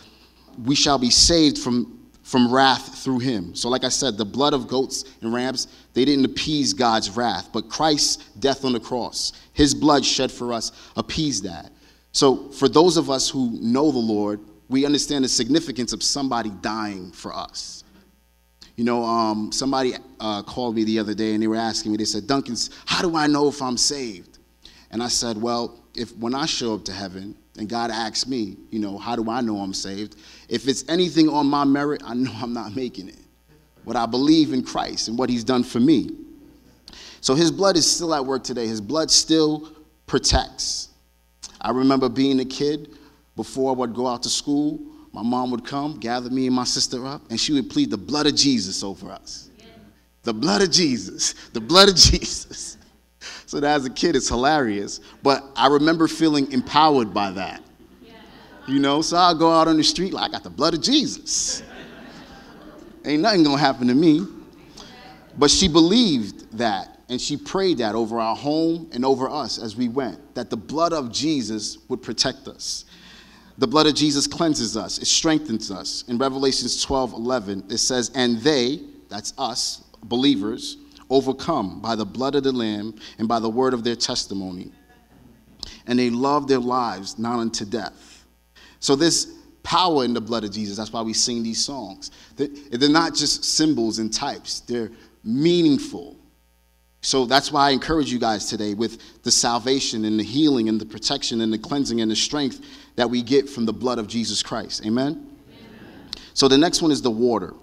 we 0.64 0.74
shall 0.74 0.98
be 0.98 1.10
saved 1.10 1.58
from, 1.58 1.95
from 2.26 2.52
wrath 2.52 2.98
through 2.98 3.20
him. 3.20 3.54
So, 3.54 3.68
like 3.68 3.84
I 3.84 3.88
said, 3.88 4.18
the 4.18 4.24
blood 4.24 4.52
of 4.52 4.66
goats 4.66 5.04
and 5.20 5.32
rams, 5.32 5.68
they 5.94 6.04
didn't 6.04 6.24
appease 6.24 6.72
God's 6.72 7.08
wrath, 7.08 7.50
but 7.52 7.68
Christ's 7.68 8.16
death 8.40 8.64
on 8.64 8.72
the 8.72 8.80
cross, 8.80 9.32
his 9.52 9.72
blood 9.72 10.04
shed 10.04 10.32
for 10.32 10.52
us, 10.52 10.72
appeased 10.96 11.44
that. 11.44 11.70
So, 12.10 12.48
for 12.50 12.68
those 12.68 12.96
of 12.96 13.10
us 13.10 13.30
who 13.30 13.56
know 13.62 13.92
the 13.92 13.98
Lord, 13.98 14.40
we 14.68 14.84
understand 14.84 15.24
the 15.24 15.28
significance 15.28 15.92
of 15.92 16.02
somebody 16.02 16.50
dying 16.62 17.12
for 17.12 17.32
us. 17.32 17.84
You 18.74 18.82
know, 18.82 19.04
um, 19.04 19.52
somebody 19.52 19.94
uh, 20.18 20.42
called 20.42 20.74
me 20.74 20.82
the 20.82 20.98
other 20.98 21.14
day 21.14 21.32
and 21.34 21.40
they 21.40 21.46
were 21.46 21.54
asking 21.54 21.92
me, 21.92 21.98
they 21.98 22.04
said, 22.04 22.26
Duncan, 22.26 22.56
how 22.86 23.02
do 23.02 23.14
I 23.14 23.28
know 23.28 23.46
if 23.46 23.62
I'm 23.62 23.76
saved? 23.76 24.40
And 24.90 25.00
I 25.00 25.08
said, 25.08 25.40
well, 25.40 25.80
if 25.94 26.14
when 26.16 26.34
I 26.34 26.46
show 26.46 26.74
up 26.74 26.84
to 26.86 26.92
heaven 26.92 27.36
and 27.56 27.68
God 27.68 27.90
asks 27.90 28.26
me, 28.26 28.56
you 28.70 28.78
know, 28.78 28.98
how 28.98 29.16
do 29.16 29.30
I 29.30 29.40
know 29.40 29.58
I'm 29.58 29.74
saved? 29.74 30.16
If 30.48 30.68
it's 30.68 30.84
anything 30.88 31.28
on 31.28 31.46
my 31.46 31.64
merit, 31.64 32.02
I 32.04 32.14
know 32.14 32.32
I'm 32.42 32.52
not 32.52 32.74
making 32.74 33.08
it. 33.08 33.18
What 33.84 33.96
I 33.96 34.06
believe 34.06 34.52
in 34.52 34.64
Christ 34.64 35.08
and 35.08 35.18
what 35.18 35.30
he's 35.30 35.44
done 35.44 35.62
for 35.62 35.78
me. 35.78 36.10
So 37.20 37.34
his 37.34 37.50
blood 37.50 37.76
is 37.76 37.90
still 37.90 38.14
at 38.14 38.24
work 38.24 38.42
today. 38.42 38.66
His 38.66 38.80
blood 38.80 39.10
still 39.10 39.72
protects. 40.06 40.88
I 41.60 41.70
remember 41.70 42.08
being 42.08 42.40
a 42.40 42.44
kid 42.44 42.96
before 43.36 43.72
I 43.72 43.74
would 43.76 43.94
go 43.94 44.06
out 44.06 44.22
to 44.24 44.28
school 44.28 44.80
my 45.16 45.22
mom 45.22 45.50
would 45.50 45.64
come, 45.64 45.98
gather 45.98 46.28
me 46.28 46.46
and 46.46 46.54
my 46.54 46.64
sister 46.64 47.06
up, 47.06 47.22
and 47.30 47.40
she 47.40 47.54
would 47.54 47.70
plead 47.70 47.90
the 47.90 47.96
blood 47.96 48.26
of 48.26 48.34
Jesus 48.34 48.82
over 48.82 49.10
us. 49.10 49.48
The 50.24 50.34
blood 50.34 50.60
of 50.60 50.70
Jesus. 50.70 51.32
The 51.54 51.60
blood 51.60 51.88
of 51.88 51.94
Jesus. 51.96 52.76
So 53.46 53.60
that 53.60 53.76
as 53.76 53.86
a 53.86 53.90
kid, 53.90 54.16
it's 54.16 54.28
hilarious. 54.28 55.00
But 55.22 55.44
I 55.56 55.68
remember 55.68 56.08
feeling 56.08 56.50
empowered 56.52 57.14
by 57.14 57.30
that. 57.32 57.62
You 58.66 58.80
know, 58.80 59.00
so 59.00 59.16
I'll 59.16 59.34
go 59.34 59.52
out 59.52 59.68
on 59.68 59.76
the 59.76 59.84
street 59.84 60.12
like 60.12 60.28
I 60.28 60.32
got 60.32 60.42
the 60.42 60.50
blood 60.50 60.74
of 60.74 60.82
Jesus. 60.82 61.62
Ain't 63.04 63.22
nothing 63.22 63.44
gonna 63.44 63.58
happen 63.58 63.86
to 63.86 63.94
me. 63.94 64.26
But 65.38 65.50
she 65.50 65.68
believed 65.68 66.58
that 66.58 66.96
and 67.08 67.20
she 67.20 67.36
prayed 67.36 67.78
that 67.78 67.94
over 67.94 68.18
our 68.18 68.34
home 68.34 68.90
and 68.92 69.04
over 69.04 69.28
us 69.28 69.58
as 69.58 69.76
we 69.76 69.88
went, 69.88 70.34
that 70.34 70.50
the 70.50 70.56
blood 70.56 70.92
of 70.92 71.12
Jesus 71.12 71.78
would 71.88 72.02
protect 72.02 72.48
us. 72.48 72.84
The 73.58 73.66
blood 73.66 73.86
of 73.86 73.94
Jesus 73.94 74.26
cleanses 74.26 74.76
us, 74.76 74.98
it 74.98 75.06
strengthens 75.06 75.70
us. 75.70 76.04
In 76.08 76.18
Revelations 76.18 76.82
12 76.82 77.12
11, 77.12 77.64
it 77.70 77.78
says, 77.78 78.10
And 78.14 78.38
they, 78.40 78.80
that's 79.08 79.32
us, 79.38 79.84
believers, 80.02 80.78
overcome 81.10 81.80
by 81.80 81.94
the 81.94 82.04
blood 82.04 82.34
of 82.34 82.42
the 82.42 82.52
Lamb 82.52 82.94
and 83.18 83.28
by 83.28 83.38
the 83.38 83.48
word 83.48 83.74
of 83.74 83.84
their 83.84 83.96
testimony. 83.96 84.72
And 85.86 85.98
they 85.98 86.10
love 86.10 86.48
their 86.48 86.58
lives 86.58 87.18
not 87.18 87.38
unto 87.38 87.64
death. 87.64 88.24
So, 88.80 88.96
this 88.96 89.32
power 89.62 90.04
in 90.04 90.14
the 90.14 90.20
blood 90.20 90.44
of 90.44 90.52
Jesus, 90.52 90.76
that's 90.76 90.92
why 90.92 91.02
we 91.02 91.12
sing 91.12 91.42
these 91.42 91.64
songs. 91.64 92.12
They're 92.36 92.88
not 92.88 93.14
just 93.14 93.44
symbols 93.44 93.98
and 93.98 94.12
types, 94.12 94.60
they're 94.60 94.90
meaningful. 95.24 96.16
So 97.02 97.24
that's 97.24 97.52
why 97.52 97.68
I 97.68 97.70
encourage 97.70 98.10
you 98.10 98.18
guys 98.18 98.48
today 98.48 98.74
with 98.74 99.22
the 99.22 99.30
salvation 99.30 100.04
and 100.06 100.18
the 100.18 100.24
healing 100.24 100.68
and 100.68 100.80
the 100.80 100.86
protection 100.86 101.40
and 101.40 101.52
the 101.52 101.58
cleansing 101.58 102.00
and 102.00 102.10
the 102.10 102.16
strength 102.16 102.60
that 102.96 103.08
we 103.08 103.22
get 103.22 103.48
from 103.48 103.64
the 103.64 103.72
blood 103.72 104.00
of 104.00 104.08
Jesus 104.08 104.42
Christ. 104.42 104.84
Amen? 104.84 105.36
Amen. 105.48 106.10
So 106.34 106.48
the 106.48 106.58
next 106.58 106.82
one 106.82 106.90
is 106.90 107.02
the 107.02 107.10
water. 107.10 107.54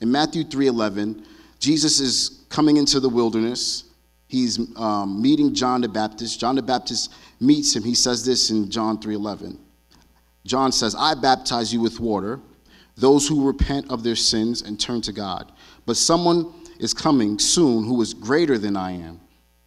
In 0.00 0.12
Matthew 0.12 0.44
3:11, 0.44 1.24
Jesus 1.58 2.00
is 2.00 2.46
coming 2.48 2.76
into 2.76 3.00
the 3.00 3.08
wilderness. 3.08 3.84
He's 4.28 4.58
um, 4.76 5.20
meeting 5.20 5.54
John 5.54 5.80
the 5.80 5.88
Baptist. 5.88 6.38
John 6.38 6.56
the 6.56 6.62
Baptist 6.62 7.12
meets 7.40 7.74
him. 7.74 7.82
He 7.82 7.94
says 7.94 8.24
this 8.24 8.50
in 8.50 8.70
John 8.70 8.98
3:11. 8.98 9.58
John 10.44 10.72
says, 10.72 10.94
"I 10.94 11.14
baptize 11.14 11.72
you 11.72 11.80
with 11.80 12.00
water, 12.00 12.40
those 12.98 13.28
who 13.28 13.46
repent 13.46 13.90
of 13.90 14.02
their 14.02 14.16
sins 14.16 14.62
and 14.62 14.78
turn 14.78 15.00
to 15.02 15.12
God. 15.12 15.52
But 15.86 15.96
someone 15.96 16.52
is 16.80 16.92
coming 16.92 17.38
soon 17.38 17.84
who 17.84 18.00
is 18.02 18.12
greater 18.12 18.58
than 18.58 18.76
I 18.76 18.92
am, 18.92 19.20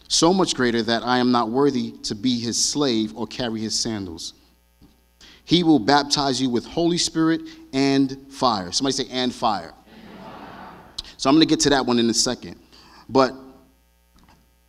so 0.08 0.34
much 0.34 0.54
greater 0.54 0.84
that 0.84 1.04
I 1.04 1.18
am 1.18 1.32
not 1.32 1.50
worthy 1.50 1.92
to 2.04 2.14
be 2.14 2.40
his 2.40 2.64
slave 2.64 3.16
or 3.16 3.26
carry 3.26 3.62
his 3.62 3.78
sandals. 3.80 4.34
He 5.46 5.64
will 5.64 5.80
baptize 5.80 6.42
you 6.42 6.50
with 6.50 6.66
Holy 6.66 6.98
Spirit 6.98 7.42
and 7.74 8.18
fire. 8.30 8.72
Somebody 8.72 8.94
say, 8.94 9.08
and 9.10 9.34
fire. 9.34 9.74
So 11.22 11.30
I'm 11.30 11.36
going 11.36 11.48
to 11.48 11.50
get 11.51 11.60
to 11.60 11.70
that 11.70 11.86
one 11.86 12.00
in 12.00 12.10
a 12.10 12.16
second. 12.16 12.56
But 13.08 13.36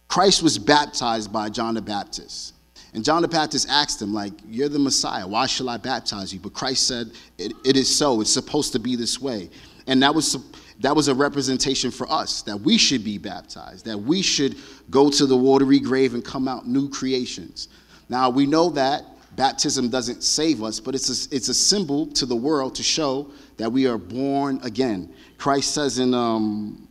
Christ 0.06 0.42
was 0.42 0.58
baptized 0.58 1.32
by 1.32 1.48
John 1.48 1.72
the 1.72 1.80
Baptist. 1.80 2.52
And 2.92 3.02
John 3.02 3.22
the 3.22 3.28
Baptist 3.28 3.70
asked 3.70 4.02
him, 4.02 4.12
like, 4.12 4.34
you're 4.46 4.68
the 4.68 4.78
Messiah. 4.78 5.26
Why 5.26 5.46
shall 5.46 5.70
I 5.70 5.78
baptize 5.78 6.30
you? 6.30 6.40
But 6.40 6.52
Christ 6.52 6.86
said, 6.86 7.12
it, 7.38 7.54
it 7.64 7.78
is 7.78 7.88
so. 7.88 8.20
It's 8.20 8.30
supposed 8.30 8.72
to 8.72 8.78
be 8.78 8.96
this 8.96 9.18
way. 9.18 9.48
And 9.86 10.02
that 10.02 10.14
was 10.14 10.36
that 10.80 10.94
was 10.94 11.08
a 11.08 11.14
representation 11.14 11.90
for 11.90 12.10
us 12.12 12.42
that 12.42 12.60
we 12.60 12.76
should 12.76 13.02
be 13.02 13.16
baptized, 13.16 13.86
that 13.86 13.96
we 13.96 14.20
should 14.20 14.56
go 14.90 15.08
to 15.08 15.24
the 15.24 15.36
watery 15.36 15.80
grave 15.80 16.12
and 16.12 16.22
come 16.22 16.48
out 16.48 16.68
new 16.68 16.90
creations. 16.90 17.68
Now, 18.10 18.28
we 18.28 18.44
know 18.44 18.68
that 18.70 19.06
baptism 19.36 19.88
doesn't 19.88 20.22
save 20.22 20.62
us, 20.62 20.80
but 20.80 20.94
it's 20.94 21.08
a, 21.08 21.34
it's 21.34 21.48
a 21.48 21.54
symbol 21.54 22.06
to 22.08 22.26
the 22.26 22.36
world 22.36 22.74
to 22.76 22.82
show 22.82 23.30
that 23.56 23.70
we 23.70 23.86
are 23.86 23.98
born 23.98 24.60
again. 24.62 25.14
Christ 25.38 25.74
says 25.74 25.98
in 25.98 26.14
um, 26.14 26.88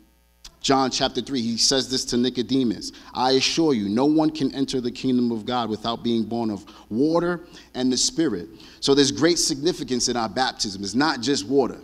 John 0.62 0.92
chapter 0.92 1.22
3, 1.22 1.42
he 1.42 1.58
says 1.58 1.90
this 1.90 2.06
to 2.06 2.18
Nicodemus 2.18 2.92
I 3.14 3.32
assure 3.32 3.74
you, 3.74 3.90
no 3.90 4.06
one 4.06 4.30
can 4.30 4.54
enter 4.54 4.80
the 4.82 4.92
kingdom 4.92 5.32
of 5.32 5.46
God 5.46 5.70
without 5.70 6.04
being 6.04 6.24
born 6.24 6.50
of 6.50 6.66
water 6.90 7.42
and 7.74 7.92
the 7.92 7.98
Spirit. 7.98 8.50
So 8.80 8.96
there's 8.96 9.12
great 9.12 9.40
significance 9.40 10.08
in 10.08 10.16
our 10.16 10.30
baptism. 10.30 10.84
It's 10.84 10.96
not 10.96 11.22
just 11.22 11.48
water. 11.48 11.80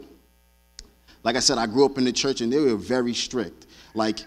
Like 1.23 1.35
I 1.35 1.39
said, 1.39 1.57
I 1.57 1.65
grew 1.65 1.85
up 1.85 1.97
in 1.97 2.05
the 2.05 2.11
church 2.11 2.41
and 2.41 2.53
they 2.53 2.59
were 2.59 2.75
very 2.75 3.13
strict. 3.13 3.65
Like, 3.93 4.19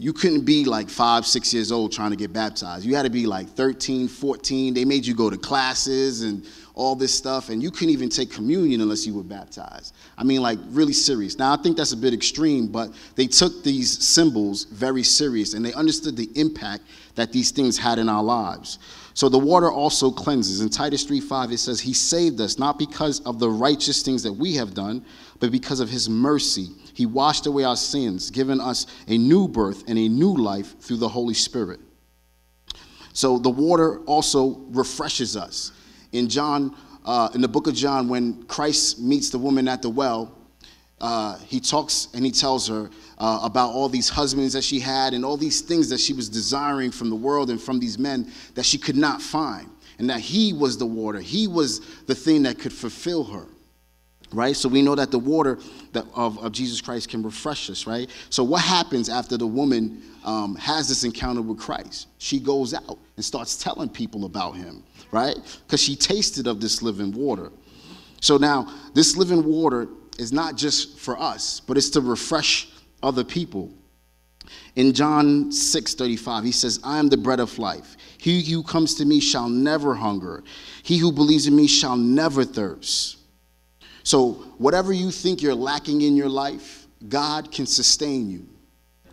you 0.00 0.14
couldn't 0.14 0.46
be 0.46 0.64
like 0.64 0.88
five, 0.88 1.26
six 1.26 1.52
years 1.52 1.70
old 1.70 1.92
trying 1.92 2.10
to 2.10 2.16
get 2.16 2.32
baptized. 2.32 2.86
You 2.86 2.96
had 2.96 3.02
to 3.02 3.10
be 3.10 3.26
like 3.26 3.50
13, 3.50 4.08
14. 4.08 4.72
They 4.72 4.86
made 4.86 5.04
you 5.04 5.14
go 5.14 5.28
to 5.28 5.36
classes 5.36 6.22
and 6.22 6.46
all 6.80 6.94
this 6.94 7.14
stuff, 7.14 7.50
and 7.50 7.62
you 7.62 7.70
couldn't 7.70 7.90
even 7.90 8.08
take 8.08 8.32
communion 8.32 8.80
unless 8.80 9.06
you 9.06 9.12
were 9.12 9.22
baptized. 9.22 9.94
I 10.16 10.24
mean, 10.24 10.40
like, 10.40 10.58
really 10.70 10.94
serious. 10.94 11.38
Now, 11.38 11.52
I 11.52 11.56
think 11.56 11.76
that's 11.76 11.92
a 11.92 11.96
bit 11.96 12.14
extreme, 12.14 12.68
but 12.68 12.90
they 13.16 13.26
took 13.26 13.62
these 13.62 14.02
symbols 14.02 14.64
very 14.64 15.02
serious 15.02 15.52
and 15.52 15.62
they 15.62 15.74
understood 15.74 16.16
the 16.16 16.30
impact 16.36 16.84
that 17.16 17.32
these 17.32 17.50
things 17.50 17.76
had 17.76 17.98
in 17.98 18.08
our 18.08 18.22
lives. 18.22 18.78
So 19.12 19.28
the 19.28 19.38
water 19.38 19.70
also 19.70 20.10
cleanses. 20.10 20.62
In 20.62 20.70
Titus 20.70 21.04
3:5 21.04 21.52
it 21.52 21.58
says 21.58 21.80
he 21.80 21.92
saved 21.92 22.40
us 22.40 22.58
not 22.58 22.78
because 22.78 23.20
of 23.20 23.38
the 23.38 23.50
righteous 23.50 24.02
things 24.02 24.22
that 24.22 24.32
we 24.32 24.54
have 24.54 24.72
done, 24.72 25.04
but 25.38 25.50
because 25.50 25.80
of 25.80 25.90
his 25.90 26.08
mercy. 26.08 26.70
He 26.94 27.04
washed 27.04 27.46
away 27.46 27.64
our 27.64 27.76
sins, 27.76 28.30
giving 28.30 28.60
us 28.60 28.86
a 29.06 29.18
new 29.18 29.48
birth 29.48 29.84
and 29.86 29.98
a 29.98 30.08
new 30.08 30.34
life 30.34 30.80
through 30.80 30.98
the 30.98 31.08
Holy 31.08 31.34
Spirit. 31.34 31.80
So 33.12 33.38
the 33.38 33.50
water 33.50 34.00
also 34.06 34.60
refreshes 34.70 35.36
us. 35.36 35.72
In 36.12 36.28
John 36.28 36.74
uh, 37.04 37.30
in 37.34 37.40
the 37.40 37.48
book 37.48 37.66
of 37.66 37.74
John 37.74 38.08
when 38.08 38.42
Christ 38.44 39.00
meets 39.00 39.30
the 39.30 39.38
woman 39.38 39.68
at 39.68 39.82
the 39.82 39.88
well, 39.88 40.36
uh, 41.00 41.38
he 41.38 41.60
talks 41.60 42.08
and 42.12 42.24
he 42.24 42.30
tells 42.30 42.68
her 42.68 42.90
uh, 43.18 43.40
about 43.42 43.70
all 43.70 43.88
these 43.88 44.08
husbands 44.08 44.52
that 44.52 44.62
she 44.62 44.78
had 44.78 45.14
and 45.14 45.24
all 45.24 45.36
these 45.36 45.62
things 45.62 45.88
that 45.88 45.98
she 45.98 46.12
was 46.12 46.28
desiring 46.28 46.90
from 46.90 47.08
the 47.08 47.16
world 47.16 47.48
and 47.48 47.60
from 47.60 47.80
these 47.80 47.98
men 47.98 48.30
that 48.54 48.66
she 48.66 48.76
could 48.76 48.96
not 48.96 49.22
find. 49.22 49.68
And 49.98 50.08
that 50.08 50.20
he 50.20 50.52
was 50.52 50.78
the 50.78 50.86
water, 50.86 51.20
he 51.20 51.46
was 51.46 51.80
the 52.04 52.14
thing 52.14 52.42
that 52.44 52.58
could 52.58 52.72
fulfill 52.72 53.24
her. 53.24 53.46
Right? 54.32 54.54
So 54.54 54.68
we 54.68 54.80
know 54.80 54.94
that 54.94 55.10
the 55.10 55.18
water 55.18 55.58
that 55.92 56.04
of, 56.14 56.38
of 56.38 56.52
Jesus 56.52 56.80
Christ 56.80 57.08
can 57.08 57.22
refresh 57.22 57.68
us, 57.68 57.84
right? 57.84 58.08
So 58.28 58.44
what 58.44 58.62
happens 58.62 59.08
after 59.08 59.36
the 59.36 59.46
woman 59.46 60.02
um, 60.24 60.54
has 60.54 60.88
this 60.88 61.02
encounter 61.02 61.42
with 61.42 61.58
Christ? 61.58 62.06
She 62.18 62.38
goes 62.38 62.72
out 62.72 62.98
and 63.16 63.24
starts 63.24 63.60
telling 63.60 63.88
people 63.88 64.26
about 64.26 64.52
him, 64.52 64.84
right? 65.12 65.36
Because 65.66 65.82
she 65.82 65.96
tasted 65.96 66.46
of 66.46 66.60
this 66.60 66.82
living 66.82 67.12
water. 67.12 67.50
So 68.20 68.36
now, 68.36 68.72
this 68.94 69.16
living 69.16 69.44
water 69.44 69.88
is 70.18 70.32
not 70.32 70.56
just 70.56 70.98
for 70.98 71.18
us, 71.18 71.60
but 71.60 71.76
it's 71.76 71.90
to 71.90 72.00
refresh 72.00 72.68
other 73.02 73.24
people. 73.24 73.70
In 74.76 74.92
John 74.92 75.52
6 75.52 75.94
35, 75.94 76.44
he 76.44 76.52
says, 76.52 76.80
I 76.84 76.98
am 76.98 77.08
the 77.08 77.16
bread 77.16 77.40
of 77.40 77.58
life. 77.58 77.96
He 78.18 78.42
who 78.42 78.62
comes 78.62 78.94
to 78.96 79.04
me 79.04 79.20
shall 79.20 79.48
never 79.48 79.94
hunger. 79.94 80.42
He 80.82 80.98
who 80.98 81.12
believes 81.12 81.46
in 81.46 81.56
me 81.56 81.66
shall 81.66 81.96
never 81.96 82.44
thirst. 82.44 83.18
So, 84.02 84.32
whatever 84.58 84.92
you 84.92 85.10
think 85.10 85.42
you're 85.42 85.54
lacking 85.54 86.02
in 86.02 86.16
your 86.16 86.28
life, 86.28 86.86
God 87.08 87.52
can 87.52 87.66
sustain 87.66 88.30
you. 88.30 88.46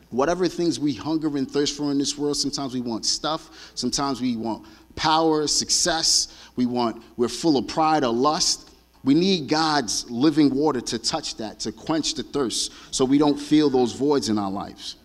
Whatever 0.09 0.47
things 0.47 0.79
we 0.79 0.93
hunger 0.93 1.27
and 1.37 1.49
thirst 1.49 1.75
for 1.75 1.91
in 1.91 1.97
this 1.97 2.17
world, 2.17 2.37
sometimes 2.37 2.73
we 2.73 2.81
want 2.81 3.05
stuff, 3.05 3.71
sometimes 3.75 4.21
we 4.21 4.37
want 4.37 4.65
power, 4.97 5.47
success, 5.47 6.27
we 6.57 6.65
want, 6.65 7.01
we're 7.15 7.29
full 7.29 7.55
of 7.55 7.67
pride 7.67 8.03
or 8.03 8.11
lust. 8.11 8.71
We 9.03 9.13
need 9.13 9.47
God's 9.47 10.09
living 10.09 10.53
water 10.53 10.81
to 10.81 10.99
touch 10.99 11.37
that, 11.37 11.61
to 11.61 11.71
quench 11.71 12.15
the 12.15 12.23
thirst, 12.23 12.73
so 12.91 13.05
we 13.05 13.17
don't 13.17 13.37
feel 13.37 13.69
those 13.69 13.93
voids 13.93 14.27
in 14.27 14.37
our 14.37 14.51
lives. 14.51 14.97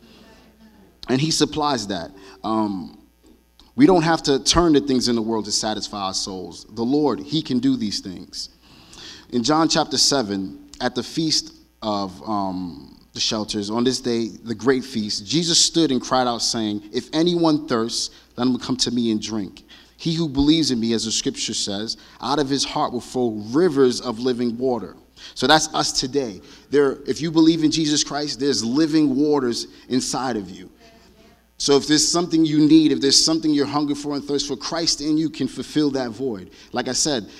And 1.08 1.20
He 1.20 1.30
supplies 1.30 1.87
that. 1.88 2.11
Um, 2.42 2.99
we 3.76 3.87
don't 3.87 4.02
have 4.02 4.22
to 4.25 4.42
turn 4.42 4.75
to 4.75 4.80
things 4.80 5.08
in 5.08 5.14
the 5.14 5.22
world 5.22 5.44
to 5.44 5.52
satisfy 5.52 6.00
our 6.00 6.14
souls. 6.14 6.66
The 6.70 6.82
Lord, 6.82 7.20
He 7.20 7.42
can 7.42 7.58
do 7.58 7.76
these 7.76 8.00
things. 8.00 8.49
In 9.30 9.42
John 9.42 9.68
chapter 9.68 9.96
7, 9.96 10.70
at 10.80 10.94
the 10.94 11.02
feast 11.02 11.54
of 11.80 12.28
um, 12.28 12.99
the 13.12 13.20
shelters, 13.20 13.70
on 13.70 13.84
this 13.84 14.00
day, 14.00 14.28
the 14.28 14.54
great 14.54 14.84
feast, 14.84 15.26
Jesus 15.26 15.58
stood 15.58 15.90
and 15.90 16.02
cried 16.02 16.26
out, 16.26 16.42
saying, 16.42 16.82
If 16.92 17.08
anyone 17.12 17.68
thirsts, 17.68 18.11
let 18.37 18.46
him 18.46 18.58
come 18.58 18.76
to 18.78 18.90
me 18.90 19.11
and 19.11 19.20
drink. 19.22 19.64
He 20.02 20.14
who 20.14 20.28
believes 20.28 20.73
in 20.73 20.80
me, 20.80 20.94
as 20.94 21.04
the 21.04 21.12
scripture 21.12 21.54
says, 21.54 21.97
out 22.21 22.40
of 22.40 22.49
his 22.49 22.64
heart 22.64 22.92
will 22.92 23.00
flow 23.00 23.40
rivers 23.52 24.00
of 24.00 24.18
living 24.18 24.59
water. 24.59 24.97
So 25.37 25.47
that's 25.47 25.73
us 25.75 25.92
today. 25.92 26.40
There, 26.71 26.99
if 27.06 27.21
you 27.21 27.30
believe 27.30 27.62
in 27.62 27.71
Jesus 27.71 28.02
Christ, 28.02 28.40
there's 28.40 28.64
living 28.64 29.14
waters 29.14 29.68
inside 29.88 30.37
of 30.37 30.50
you. 30.50 30.73
So 31.56 31.76
if 31.76 31.87
there's 31.87 32.06
something 32.11 32.44
you 32.44 32.66
need, 32.66 32.90
if 32.90 33.00
there's 33.00 33.25
something 33.25 33.54
you're 33.54 33.64
hungry 33.64 33.94
for 33.94 34.16
and 34.16 34.25
thirst 34.25 34.49
for, 34.49 34.56
Christ 34.56 35.00
in 35.00 35.16
you 35.16 35.30
can 35.30 35.47
fulfill 35.47 35.92
that 35.92 36.11
void. 36.11 36.50
Like 36.73 36.88
I 36.88 36.94
said, 36.94 37.30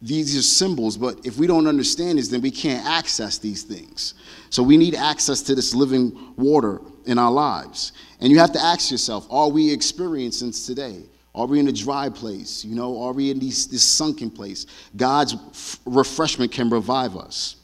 these 0.00 0.34
are 0.38 0.40
symbols, 0.40 0.96
but 0.96 1.20
if 1.26 1.36
we 1.36 1.46
don't 1.46 1.66
understand 1.66 2.16
this, 2.16 2.28
then 2.28 2.40
we 2.40 2.50
can't 2.50 2.82
access 2.86 3.36
these 3.36 3.62
things. 3.62 4.14
So 4.48 4.62
we 4.62 4.78
need 4.78 4.94
access 4.94 5.42
to 5.42 5.54
this 5.54 5.74
living 5.74 6.32
water 6.38 6.80
in 7.04 7.18
our 7.18 7.30
lives. 7.30 7.92
And 8.20 8.32
you 8.32 8.38
have 8.38 8.52
to 8.52 8.58
ask 8.58 8.90
yourself, 8.90 9.26
are 9.28 9.50
we 9.50 9.70
experiencing 9.70 10.52
today? 10.52 11.02
Are 11.34 11.46
we 11.46 11.60
in 11.60 11.68
a 11.68 11.72
dry 11.72 12.08
place? 12.08 12.64
You 12.64 12.74
know, 12.74 13.02
are 13.02 13.12
we 13.12 13.30
in 13.30 13.38
these, 13.38 13.68
this 13.68 13.84
sunken 13.84 14.30
place? 14.30 14.66
God's 14.96 15.34
f- 15.34 15.78
refreshment 15.84 16.50
can 16.50 16.68
revive 16.70 17.16
us. 17.16 17.56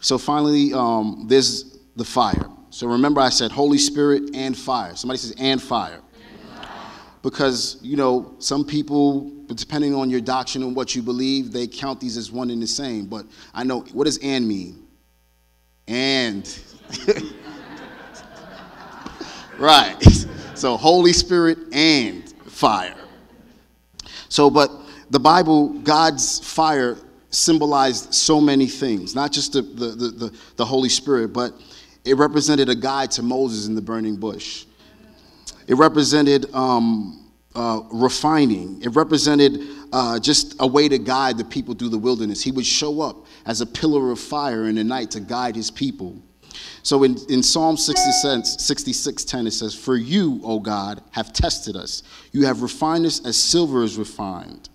So 0.00 0.18
finally, 0.18 0.72
um, 0.74 1.24
there's 1.28 1.78
the 1.96 2.04
fire. 2.04 2.46
So 2.70 2.86
remember, 2.86 3.20
I 3.20 3.30
said 3.30 3.50
Holy 3.50 3.78
Spirit 3.78 4.34
and 4.34 4.56
fire. 4.56 4.94
Somebody 4.96 5.18
says, 5.18 5.34
and 5.38 5.60
fire. 5.60 6.00
Because, 7.22 7.78
you 7.82 7.96
know, 7.96 8.34
some 8.38 8.64
people, 8.64 9.32
depending 9.46 9.94
on 9.94 10.08
your 10.08 10.20
doctrine 10.20 10.62
and 10.62 10.76
what 10.76 10.94
you 10.94 11.02
believe, 11.02 11.50
they 11.52 11.66
count 11.66 12.00
these 12.00 12.16
as 12.16 12.30
one 12.30 12.50
and 12.50 12.62
the 12.62 12.66
same. 12.66 13.06
But 13.06 13.26
I 13.52 13.64
know, 13.64 13.80
what 13.92 14.04
does 14.04 14.18
and 14.18 14.46
mean? 14.46 14.86
And. 15.88 16.58
right. 19.58 19.96
So, 20.58 20.76
Holy 20.76 21.12
Spirit 21.12 21.58
and 21.72 22.28
fire. 22.46 22.96
So, 24.28 24.50
but 24.50 24.72
the 25.08 25.20
Bible, 25.20 25.68
God's 25.68 26.40
fire 26.40 26.98
symbolized 27.30 28.12
so 28.12 28.40
many 28.40 28.66
things, 28.66 29.14
not 29.14 29.30
just 29.30 29.52
the, 29.52 29.62
the, 29.62 29.86
the, 29.86 30.38
the, 30.56 30.64
Holy 30.64 30.88
Spirit, 30.88 31.32
but 31.32 31.52
it 32.04 32.16
represented 32.16 32.68
a 32.68 32.74
guide 32.74 33.12
to 33.12 33.22
Moses 33.22 33.68
in 33.68 33.76
the 33.76 33.80
burning 33.80 34.16
bush. 34.16 34.64
It 35.68 35.74
represented 35.74 36.52
um, 36.52 37.30
uh, 37.54 37.82
refining. 37.92 38.82
It 38.82 38.96
represented 38.96 39.60
uh, 39.92 40.18
just 40.18 40.56
a 40.58 40.66
way 40.66 40.88
to 40.88 40.98
guide 40.98 41.38
the 41.38 41.44
people 41.44 41.74
through 41.74 41.90
the 41.90 41.98
wilderness. 41.98 42.42
He 42.42 42.50
would 42.50 42.66
show 42.66 43.00
up 43.00 43.26
as 43.46 43.60
a 43.60 43.66
pillar 43.66 44.10
of 44.10 44.18
fire 44.18 44.66
in 44.66 44.74
the 44.74 44.84
night 44.84 45.12
to 45.12 45.20
guide 45.20 45.54
his 45.54 45.70
people. 45.70 46.20
So 46.82 47.04
in, 47.04 47.16
in 47.28 47.42
Psalm 47.42 47.76
66, 47.76 48.64
66 48.64 49.24
10, 49.24 49.46
it 49.46 49.50
says, 49.52 49.74
For 49.74 49.96
you, 49.96 50.40
O 50.42 50.58
God, 50.58 51.02
have 51.10 51.32
tested 51.32 51.76
us. 51.76 52.02
You 52.32 52.46
have 52.46 52.62
refined 52.62 53.06
us 53.06 53.24
as 53.26 53.36
silver 53.36 53.82
is 53.82 53.98
refined. 53.98 54.68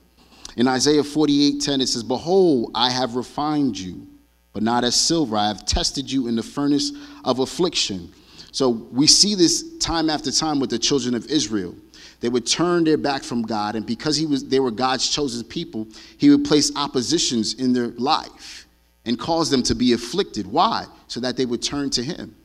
In 0.55 0.67
Isaiah 0.67 1.03
48 1.03 1.61
10, 1.61 1.81
it 1.81 1.87
says, 1.87 2.03
Behold, 2.03 2.71
I 2.75 2.91
have 2.91 3.15
refined 3.15 3.79
you, 3.79 4.07
but 4.53 4.63
not 4.63 4.83
as 4.83 4.95
silver. 4.95 5.35
I 5.35 5.47
have 5.47 5.65
tested 5.65 6.11
you 6.11 6.27
in 6.27 6.35
the 6.35 6.43
furnace 6.43 6.91
of 7.25 7.39
affliction. 7.39 8.13
So 8.51 8.69
we 8.69 9.07
see 9.07 9.33
this 9.33 9.77
time 9.79 10.09
after 10.09 10.31
time 10.31 10.59
with 10.59 10.69
the 10.69 10.77
children 10.77 11.15
of 11.15 11.25
Israel. 11.25 11.75
They 12.19 12.29
would 12.29 12.45
turn 12.45 12.83
their 12.83 12.97
back 12.97 13.23
from 13.23 13.41
God, 13.41 13.75
and 13.75 13.85
because 13.85 14.15
he 14.15 14.25
was, 14.25 14.47
they 14.47 14.59
were 14.59 14.71
God's 14.71 15.09
chosen 15.09 15.43
people, 15.43 15.87
he 16.17 16.29
would 16.29 16.45
place 16.45 16.71
oppositions 16.75 17.55
in 17.55 17.73
their 17.73 17.87
life 17.87 18.63
and 19.05 19.19
cause 19.19 19.49
them 19.49 19.63
to 19.63 19.75
be 19.75 19.93
afflicted. 19.93 20.47
Why? 20.47 20.85
So 21.07 21.19
that 21.19 21.37
they 21.37 21.45
would 21.45 21.61
turn 21.61 21.89
to 21.91 22.03
him. 22.03 22.35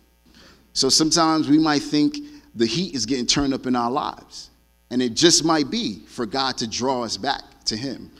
So 0.73 0.89
sometimes 0.89 1.49
we 1.49 1.59
might 1.59 1.83
think 1.83 2.17
the 2.55 2.67
heat 2.67 2.95
is 2.95 3.07
getting 3.07 3.27
turned 3.27 3.55
up 3.55 3.67
in 3.67 3.77
our 3.77 3.91
lives. 3.91 4.51
And 4.91 5.03
it 5.03 5.15
just 5.15 5.45
might 5.45 5.71
be 5.71 6.01
for 6.07 6.27
God 6.27 6.57
to 6.59 6.67
draw 6.67 7.05
us 7.05 7.17
back 7.17 7.43
to 7.67 7.77
him. 7.77 8.11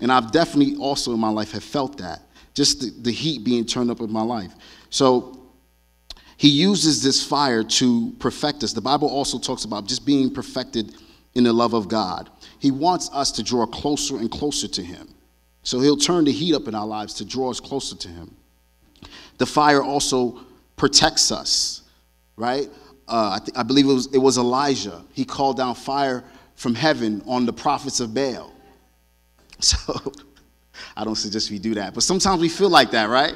And 0.00 0.10
I've 0.10 0.32
definitely 0.32 0.76
also 0.76 1.12
in 1.12 1.20
my 1.20 1.28
life 1.28 1.52
have 1.52 1.64
felt 1.64 1.98
that. 1.98 2.20
Just 2.54 2.80
the, 2.80 2.90
the 3.02 3.12
heat 3.12 3.44
being 3.44 3.64
turned 3.64 3.90
up 3.90 4.00
in 4.00 4.12
my 4.12 4.22
life. 4.22 4.52
So 4.90 5.40
he 6.36 6.48
uses 6.48 7.02
this 7.02 7.24
fire 7.24 7.62
to 7.62 8.12
perfect 8.18 8.62
us. 8.62 8.72
The 8.72 8.80
Bible 8.80 9.08
also 9.08 9.38
talks 9.38 9.64
about 9.64 9.86
just 9.86 10.04
being 10.04 10.32
perfected 10.32 10.94
in 11.34 11.44
the 11.44 11.52
love 11.52 11.74
of 11.74 11.88
God. 11.88 12.30
He 12.58 12.70
wants 12.70 13.10
us 13.12 13.32
to 13.32 13.42
draw 13.42 13.66
closer 13.66 14.16
and 14.16 14.30
closer 14.30 14.68
to 14.68 14.82
him. 14.82 15.13
So 15.64 15.80
he'll 15.80 15.96
turn 15.96 16.24
the 16.24 16.32
heat 16.32 16.54
up 16.54 16.68
in 16.68 16.74
our 16.74 16.86
lives 16.86 17.14
to 17.14 17.24
draw 17.24 17.50
us 17.50 17.58
closer 17.58 17.96
to 17.96 18.08
him. 18.08 18.36
The 19.38 19.46
fire 19.46 19.82
also 19.82 20.40
protects 20.76 21.32
us, 21.32 21.82
right? 22.36 22.68
Uh, 23.08 23.38
I, 23.40 23.44
th- 23.44 23.56
I, 23.56 23.62
believe 23.62 23.86
it 23.86 23.92
was, 23.92 24.06
it 24.14 24.18
was 24.18 24.38
Elijah. 24.38 25.02
He 25.12 25.24
called 25.24 25.56
down 25.56 25.74
fire 25.74 26.22
from 26.54 26.74
heaven 26.74 27.22
on 27.26 27.46
the 27.46 27.52
prophets 27.52 27.98
of 28.00 28.14
Baal. 28.14 28.52
So 29.60 30.12
I 30.96 31.04
don't 31.04 31.14
suggest 31.14 31.50
we 31.50 31.58
do 31.58 31.74
that. 31.74 31.94
But 31.94 32.02
sometimes 32.02 32.40
we 32.40 32.48
feel 32.48 32.68
like 32.68 32.90
that, 32.90 33.08
right? 33.08 33.34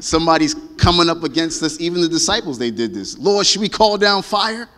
Somebody's 0.00 0.54
coming 0.76 1.08
up 1.08 1.22
against 1.22 1.62
us. 1.62 1.78
Even 1.80 2.00
the 2.00 2.08
disciples, 2.08 2.58
they 2.58 2.70
did 2.70 2.92
this. 2.92 3.16
Lord, 3.18 3.46
should 3.46 3.60
we 3.60 3.68
call 3.68 3.96
down 3.96 4.22
fire? 4.22 4.68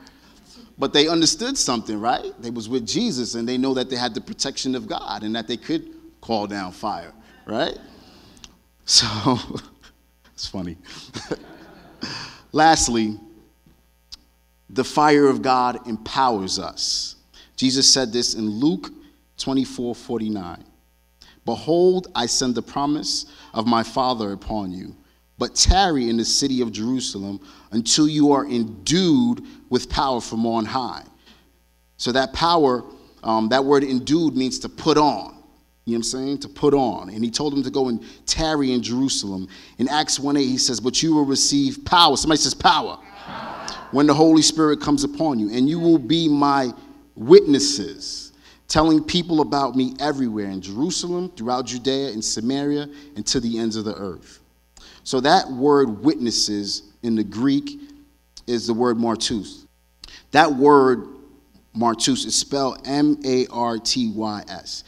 But 0.76 0.92
they 0.92 1.08
understood 1.08 1.56
something, 1.56 1.98
right? 1.98 2.32
They 2.40 2.50
was 2.50 2.68
with 2.68 2.86
Jesus 2.86 3.34
and 3.34 3.48
they 3.48 3.56
know 3.56 3.72
that 3.74 3.88
they 3.88 3.96
had 3.96 4.14
the 4.14 4.20
protection 4.20 4.74
of 4.74 4.86
God 4.86 5.22
and 5.22 5.34
that 5.34 5.48
they 5.48 5.56
could 5.56 5.97
call 6.20 6.46
down 6.46 6.72
fire, 6.72 7.12
right? 7.46 7.78
So 8.84 9.06
it's 10.32 10.46
funny. 10.46 10.76
Lastly, 12.52 13.18
the 14.70 14.84
fire 14.84 15.26
of 15.28 15.42
God 15.42 15.86
empowers 15.86 16.58
us. 16.58 17.16
Jesus 17.56 17.92
said 17.92 18.12
this 18.12 18.34
in 18.34 18.48
Luke 18.48 18.90
24 19.38 19.94
49. 19.94 20.64
Behold, 21.44 22.08
I 22.14 22.26
send 22.26 22.54
the 22.54 22.62
promise 22.62 23.26
of 23.54 23.66
my 23.66 23.82
Father 23.82 24.32
upon 24.32 24.70
you, 24.70 24.94
but 25.38 25.54
tarry 25.54 26.10
in 26.10 26.18
the 26.18 26.24
city 26.24 26.60
of 26.60 26.72
Jerusalem 26.72 27.40
until 27.72 28.06
you 28.06 28.32
are 28.32 28.44
endued 28.44 29.42
with 29.70 29.88
power 29.88 30.20
from 30.20 30.44
on 30.44 30.66
high. 30.66 31.04
So 31.96 32.12
that 32.12 32.32
power, 32.32 32.84
um, 33.22 33.48
that 33.48 33.64
word 33.64 33.82
endued 33.82 34.36
means 34.36 34.58
to 34.60 34.68
put 34.68 34.98
on. 34.98 35.37
You 35.88 35.94
know 35.94 36.00
what 36.00 36.12
I'm 36.14 36.26
saying? 36.26 36.38
To 36.40 36.48
put 36.50 36.74
on. 36.74 37.08
And 37.08 37.24
he 37.24 37.30
told 37.30 37.54
them 37.54 37.62
to 37.62 37.70
go 37.70 37.88
and 37.88 38.04
tarry 38.26 38.72
in 38.72 38.82
Jerusalem. 38.82 39.48
In 39.78 39.88
Acts 39.88 40.20
1 40.20 40.36
8, 40.36 40.44
he 40.44 40.58
says, 40.58 40.80
But 40.80 41.02
you 41.02 41.14
will 41.14 41.24
receive 41.24 41.82
power. 41.86 42.14
Somebody 42.18 42.42
says, 42.42 42.52
Power. 42.52 42.98
power. 43.24 43.66
When 43.92 44.06
the 44.06 44.12
Holy 44.12 44.42
Spirit 44.42 44.82
comes 44.82 45.02
upon 45.02 45.38
you, 45.38 45.50
and 45.50 45.66
you 45.66 45.80
will 45.80 45.98
be 45.98 46.28
my 46.28 46.72
witnesses 47.16 48.32
telling 48.68 49.02
people 49.02 49.40
about 49.40 49.76
me 49.76 49.94
everywhere 49.98 50.50
in 50.50 50.60
Jerusalem, 50.60 51.32
throughout 51.34 51.64
Judea, 51.64 52.10
in 52.10 52.20
Samaria, 52.20 52.86
and 53.16 53.26
to 53.26 53.40
the 53.40 53.58
ends 53.58 53.76
of 53.76 53.86
the 53.86 53.94
earth. 53.94 54.40
So 55.04 55.20
that 55.20 55.50
word 55.50 56.04
witnesses 56.04 56.82
in 57.02 57.16
the 57.16 57.24
Greek 57.24 57.80
is 58.46 58.66
the 58.66 58.74
word 58.74 58.98
martus. 58.98 59.64
That 60.32 60.52
word 60.52 61.06
martus 61.74 62.26
is 62.26 62.34
spelled 62.34 62.86
M 62.86 63.18
A 63.24 63.46
R 63.46 63.78
T 63.78 64.12
Y 64.14 64.44
S. 64.48 64.84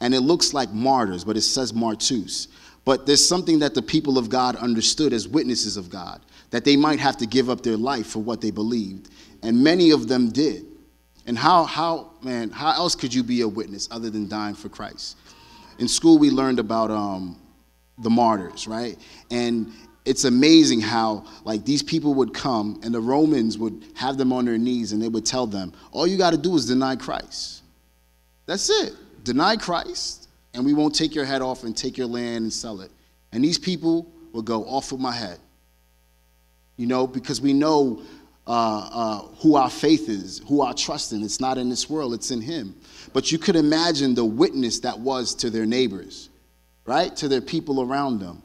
And 0.00 0.14
it 0.14 0.20
looks 0.20 0.54
like 0.54 0.72
martyrs, 0.72 1.24
but 1.24 1.36
it 1.36 1.42
says 1.42 1.72
martus. 1.72 2.48
But 2.84 3.06
there's 3.06 3.26
something 3.26 3.58
that 3.58 3.74
the 3.74 3.82
people 3.82 4.16
of 4.16 4.30
God 4.30 4.56
understood 4.56 5.12
as 5.12 5.28
witnesses 5.28 5.76
of 5.76 5.90
God, 5.90 6.20
that 6.50 6.64
they 6.64 6.76
might 6.76 6.98
have 7.00 7.16
to 7.18 7.26
give 7.26 7.50
up 7.50 7.62
their 7.62 7.76
life 7.76 8.06
for 8.06 8.20
what 8.20 8.40
they 8.40 8.50
believed. 8.50 9.10
And 9.42 9.62
many 9.62 9.90
of 9.90 10.08
them 10.08 10.30
did. 10.30 10.64
And 11.26 11.36
how, 11.36 11.64
how, 11.64 12.12
man, 12.22 12.50
how 12.50 12.72
else 12.72 12.94
could 12.94 13.12
you 13.12 13.22
be 13.22 13.42
a 13.42 13.48
witness 13.48 13.88
other 13.90 14.08
than 14.08 14.28
dying 14.28 14.54
for 14.54 14.70
Christ? 14.70 15.18
In 15.78 15.86
school, 15.86 16.18
we 16.18 16.30
learned 16.30 16.58
about 16.58 16.90
um, 16.90 17.38
the 17.98 18.08
martyrs, 18.08 18.66
right? 18.66 18.96
And 19.30 19.72
it's 20.06 20.24
amazing 20.24 20.80
how, 20.80 21.26
like, 21.44 21.66
these 21.66 21.82
people 21.82 22.14
would 22.14 22.32
come 22.32 22.80
and 22.82 22.94
the 22.94 23.00
Romans 23.00 23.58
would 23.58 23.84
have 23.94 24.16
them 24.16 24.32
on 24.32 24.46
their 24.46 24.56
knees 24.56 24.92
and 24.92 25.02
they 25.02 25.08
would 25.08 25.26
tell 25.26 25.46
them, 25.46 25.74
all 25.92 26.06
you 26.06 26.16
got 26.16 26.30
to 26.30 26.38
do 26.38 26.56
is 26.56 26.64
deny 26.64 26.96
Christ. 26.96 27.62
That's 28.46 28.70
it. 28.70 28.94
Deny 29.24 29.56
Christ, 29.56 30.28
and 30.54 30.64
we 30.64 30.74
won't 30.74 30.94
take 30.94 31.14
your 31.14 31.24
head 31.24 31.42
off 31.42 31.64
and 31.64 31.76
take 31.76 31.98
your 31.98 32.06
land 32.06 32.42
and 32.44 32.52
sell 32.52 32.80
it. 32.80 32.90
And 33.32 33.44
these 33.44 33.58
people 33.58 34.10
will 34.32 34.42
go 34.42 34.64
off 34.64 34.92
of 34.92 35.00
my 35.00 35.12
head. 35.12 35.38
You 36.76 36.86
know, 36.86 37.06
because 37.06 37.40
we 37.40 37.52
know 37.52 38.02
uh, 38.46 38.88
uh, 38.92 39.18
who 39.40 39.56
our 39.56 39.68
faith 39.68 40.08
is, 40.08 40.40
who 40.48 40.62
our 40.62 40.72
trust 40.72 41.12
in. 41.12 41.22
It's 41.22 41.40
not 41.40 41.58
in 41.58 41.68
this 41.68 41.90
world, 41.90 42.14
it's 42.14 42.30
in 42.30 42.40
Him. 42.40 42.74
But 43.12 43.30
you 43.30 43.38
could 43.38 43.56
imagine 43.56 44.14
the 44.14 44.24
witness 44.24 44.80
that 44.80 44.98
was 44.98 45.34
to 45.36 45.50
their 45.50 45.66
neighbors, 45.66 46.30
right? 46.86 47.14
To 47.16 47.28
their 47.28 47.42
people 47.42 47.82
around 47.82 48.20
them. 48.20 48.42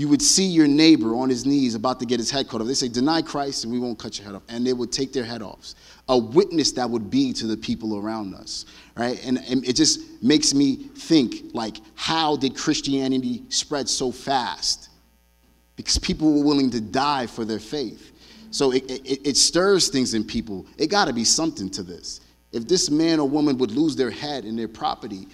You 0.00 0.08
would 0.08 0.22
see 0.22 0.46
your 0.46 0.66
neighbor 0.66 1.14
on 1.14 1.28
his 1.28 1.44
knees 1.44 1.74
about 1.74 2.00
to 2.00 2.06
get 2.06 2.18
his 2.18 2.30
head 2.30 2.48
cut 2.48 2.62
off. 2.62 2.66
They 2.66 2.72
say, 2.72 2.88
Deny 2.88 3.20
Christ 3.20 3.64
and 3.64 3.72
we 3.72 3.78
won't 3.78 3.98
cut 3.98 4.16
your 4.16 4.24
head 4.24 4.34
off. 4.34 4.42
And 4.48 4.66
they 4.66 4.72
would 4.72 4.90
take 4.90 5.12
their 5.12 5.26
head 5.26 5.42
off. 5.42 5.74
A 6.08 6.16
witness 6.16 6.72
that 6.72 6.88
would 6.88 7.10
be 7.10 7.34
to 7.34 7.46
the 7.46 7.54
people 7.58 7.98
around 7.98 8.34
us, 8.34 8.64
right? 8.96 9.22
And, 9.26 9.36
and 9.46 9.62
it 9.68 9.76
just 9.76 10.22
makes 10.22 10.54
me 10.54 10.76
think, 10.76 11.52
like, 11.52 11.76
how 11.96 12.34
did 12.34 12.56
Christianity 12.56 13.42
spread 13.50 13.90
so 13.90 14.10
fast? 14.10 14.88
Because 15.76 15.98
people 15.98 16.32
were 16.32 16.44
willing 16.46 16.70
to 16.70 16.80
die 16.80 17.26
for 17.26 17.44
their 17.44 17.60
faith. 17.60 18.12
So 18.52 18.70
it, 18.72 18.90
it, 18.90 19.26
it 19.28 19.36
stirs 19.36 19.90
things 19.90 20.14
in 20.14 20.24
people. 20.24 20.64
It 20.78 20.86
got 20.86 21.08
to 21.08 21.12
be 21.12 21.24
something 21.24 21.68
to 21.72 21.82
this. 21.82 22.22
If 22.52 22.66
this 22.66 22.88
man 22.88 23.20
or 23.20 23.28
woman 23.28 23.58
would 23.58 23.72
lose 23.72 23.96
their 23.96 24.10
head 24.10 24.44
and 24.44 24.58
their 24.58 24.66
property 24.66 25.28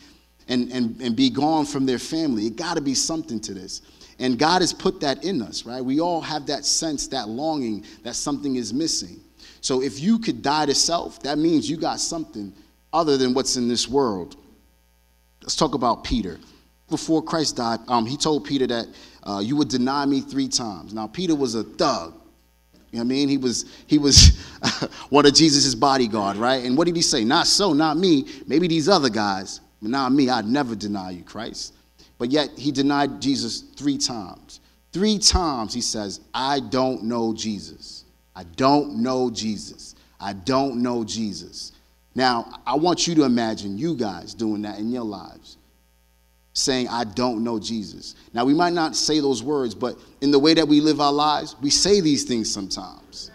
and, 0.48 0.72
and, 0.72 1.00
and 1.00 1.14
be 1.14 1.31
gone 1.31 1.66
from 1.66 1.87
their 1.87 2.00
family, 2.00 2.48
it 2.48 2.57
got 2.57 2.74
to 2.74 2.81
be 2.81 2.96
something 2.96 3.38
to 3.42 3.55
this. 3.55 3.83
And 4.18 4.38
God 4.38 4.62
has 4.62 4.72
put 4.72 5.00
that 5.00 5.24
in 5.24 5.42
us, 5.42 5.66
right? 5.66 5.85
We 5.85 6.00
all 6.00 6.20
have 6.20 6.46
that 6.46 6.64
sense, 6.64 7.07
that 7.09 7.29
longing 7.29 7.85
that 8.02 8.14
something 8.14 8.57
is 8.57 8.72
missing. 8.72 9.20
So 9.61 9.83
if 9.83 10.00
you 10.00 10.18
could 10.18 10.42
die 10.42 10.66
to 10.66 10.74
self, 10.74 11.22
that 11.22 11.38
means 11.38 11.68
you 11.68 11.76
got 11.76 12.00
something 12.00 12.52
other 12.92 13.16
than 13.16 13.35
what's 13.35 13.57
in 13.57 13.68
this 13.68 13.88
world. 13.88 14.37
Let's 15.42 15.57
talk 15.57 15.74
about 15.74 16.05
Peter. 16.05 16.38
Before 16.88 17.22
Christ 17.22 17.57
died, 17.57 17.81
um, 17.88 18.07
he 18.07 18.16
told 18.16 18.44
Peter 18.44 18.66
that 18.68 18.87
uh, 19.24 19.40
you 19.40 19.57
would 19.57 19.68
deny 19.68 20.07
me 20.07 20.20
three 20.20 20.48
times. 20.48 20.94
Now, 20.94 21.07
Peter 21.09 21.35
was 21.35 21.55
a 21.55 21.64
thug. 21.64 22.14
You 22.92 22.98
know 22.98 23.05
what 23.05 23.05
I 23.05 23.05
mean? 23.05 23.29
He 23.29 23.37
was 23.37 23.64
he 23.87 23.98
was 23.98 24.38
one 25.11 25.26
of 25.26 25.35
Jesus' 25.35 25.74
bodyguard, 25.74 26.37
right? 26.37 26.64
And 26.64 26.79
what 26.79 26.87
did 26.87 26.96
he 26.96 27.02
say? 27.02 27.24
Not 27.24 27.46
so, 27.46 27.72
not 27.72 27.96
me. 27.96 28.26
Maybe 28.46 28.68
these 28.68 28.88
other 28.88 29.11
guys, 29.11 29.61
but 29.83 29.90
not 29.90 30.12
me. 30.12 30.31
I'd 30.31 30.46
never 30.46 30.74
deny 30.74 31.11
you, 31.11 31.22
Christ. 31.22 31.74
But 32.18 32.31
yet 32.31 32.50
he 32.57 32.72
denied 32.72 33.20
Jesus 33.20 33.61
three 33.76 33.98
times. 33.98 34.61
Three 34.92 35.18
times 35.18 35.74
he 35.74 35.81
says, 35.81 36.20
I 36.33 36.61
don't 36.61 37.05
know 37.05 37.35
Jesus. 37.35 38.05
I 38.35 38.44
don't 38.57 39.02
know 39.02 39.31
Jesus. 39.31 39.94
I 40.20 40.33
don't 40.33 40.83
know 40.83 41.05
Jesus. 41.05 41.72
Now, 42.14 42.61
I 42.66 42.76
want 42.76 43.07
you 43.07 43.14
to 43.16 43.24
imagine 43.24 43.76
you 43.76 43.94
guys 43.94 44.33
doing 44.33 44.62
that 44.62 44.79
in 44.79 44.90
your 44.90 45.05
lives, 45.05 45.59
saying, 46.55 46.88
I 46.88 47.05
don't 47.05 47.44
know 47.44 47.59
Jesus. 47.59 48.14
Now, 48.33 48.46
we 48.46 48.55
might 48.55 48.72
not 48.72 48.96
say 48.96 49.20
those 49.20 49.42
words, 49.42 49.74
but 49.74 49.98
in 50.22 50.31
the 50.31 50.38
way 50.38 50.55
that 50.55 50.66
we 50.66 50.81
live 50.81 50.98
our 51.00 51.12
lives, 51.12 51.57
we 51.61 51.68
say 51.68 52.00
these 52.00 52.24
things 52.24 52.50
sometimes, 52.50 53.31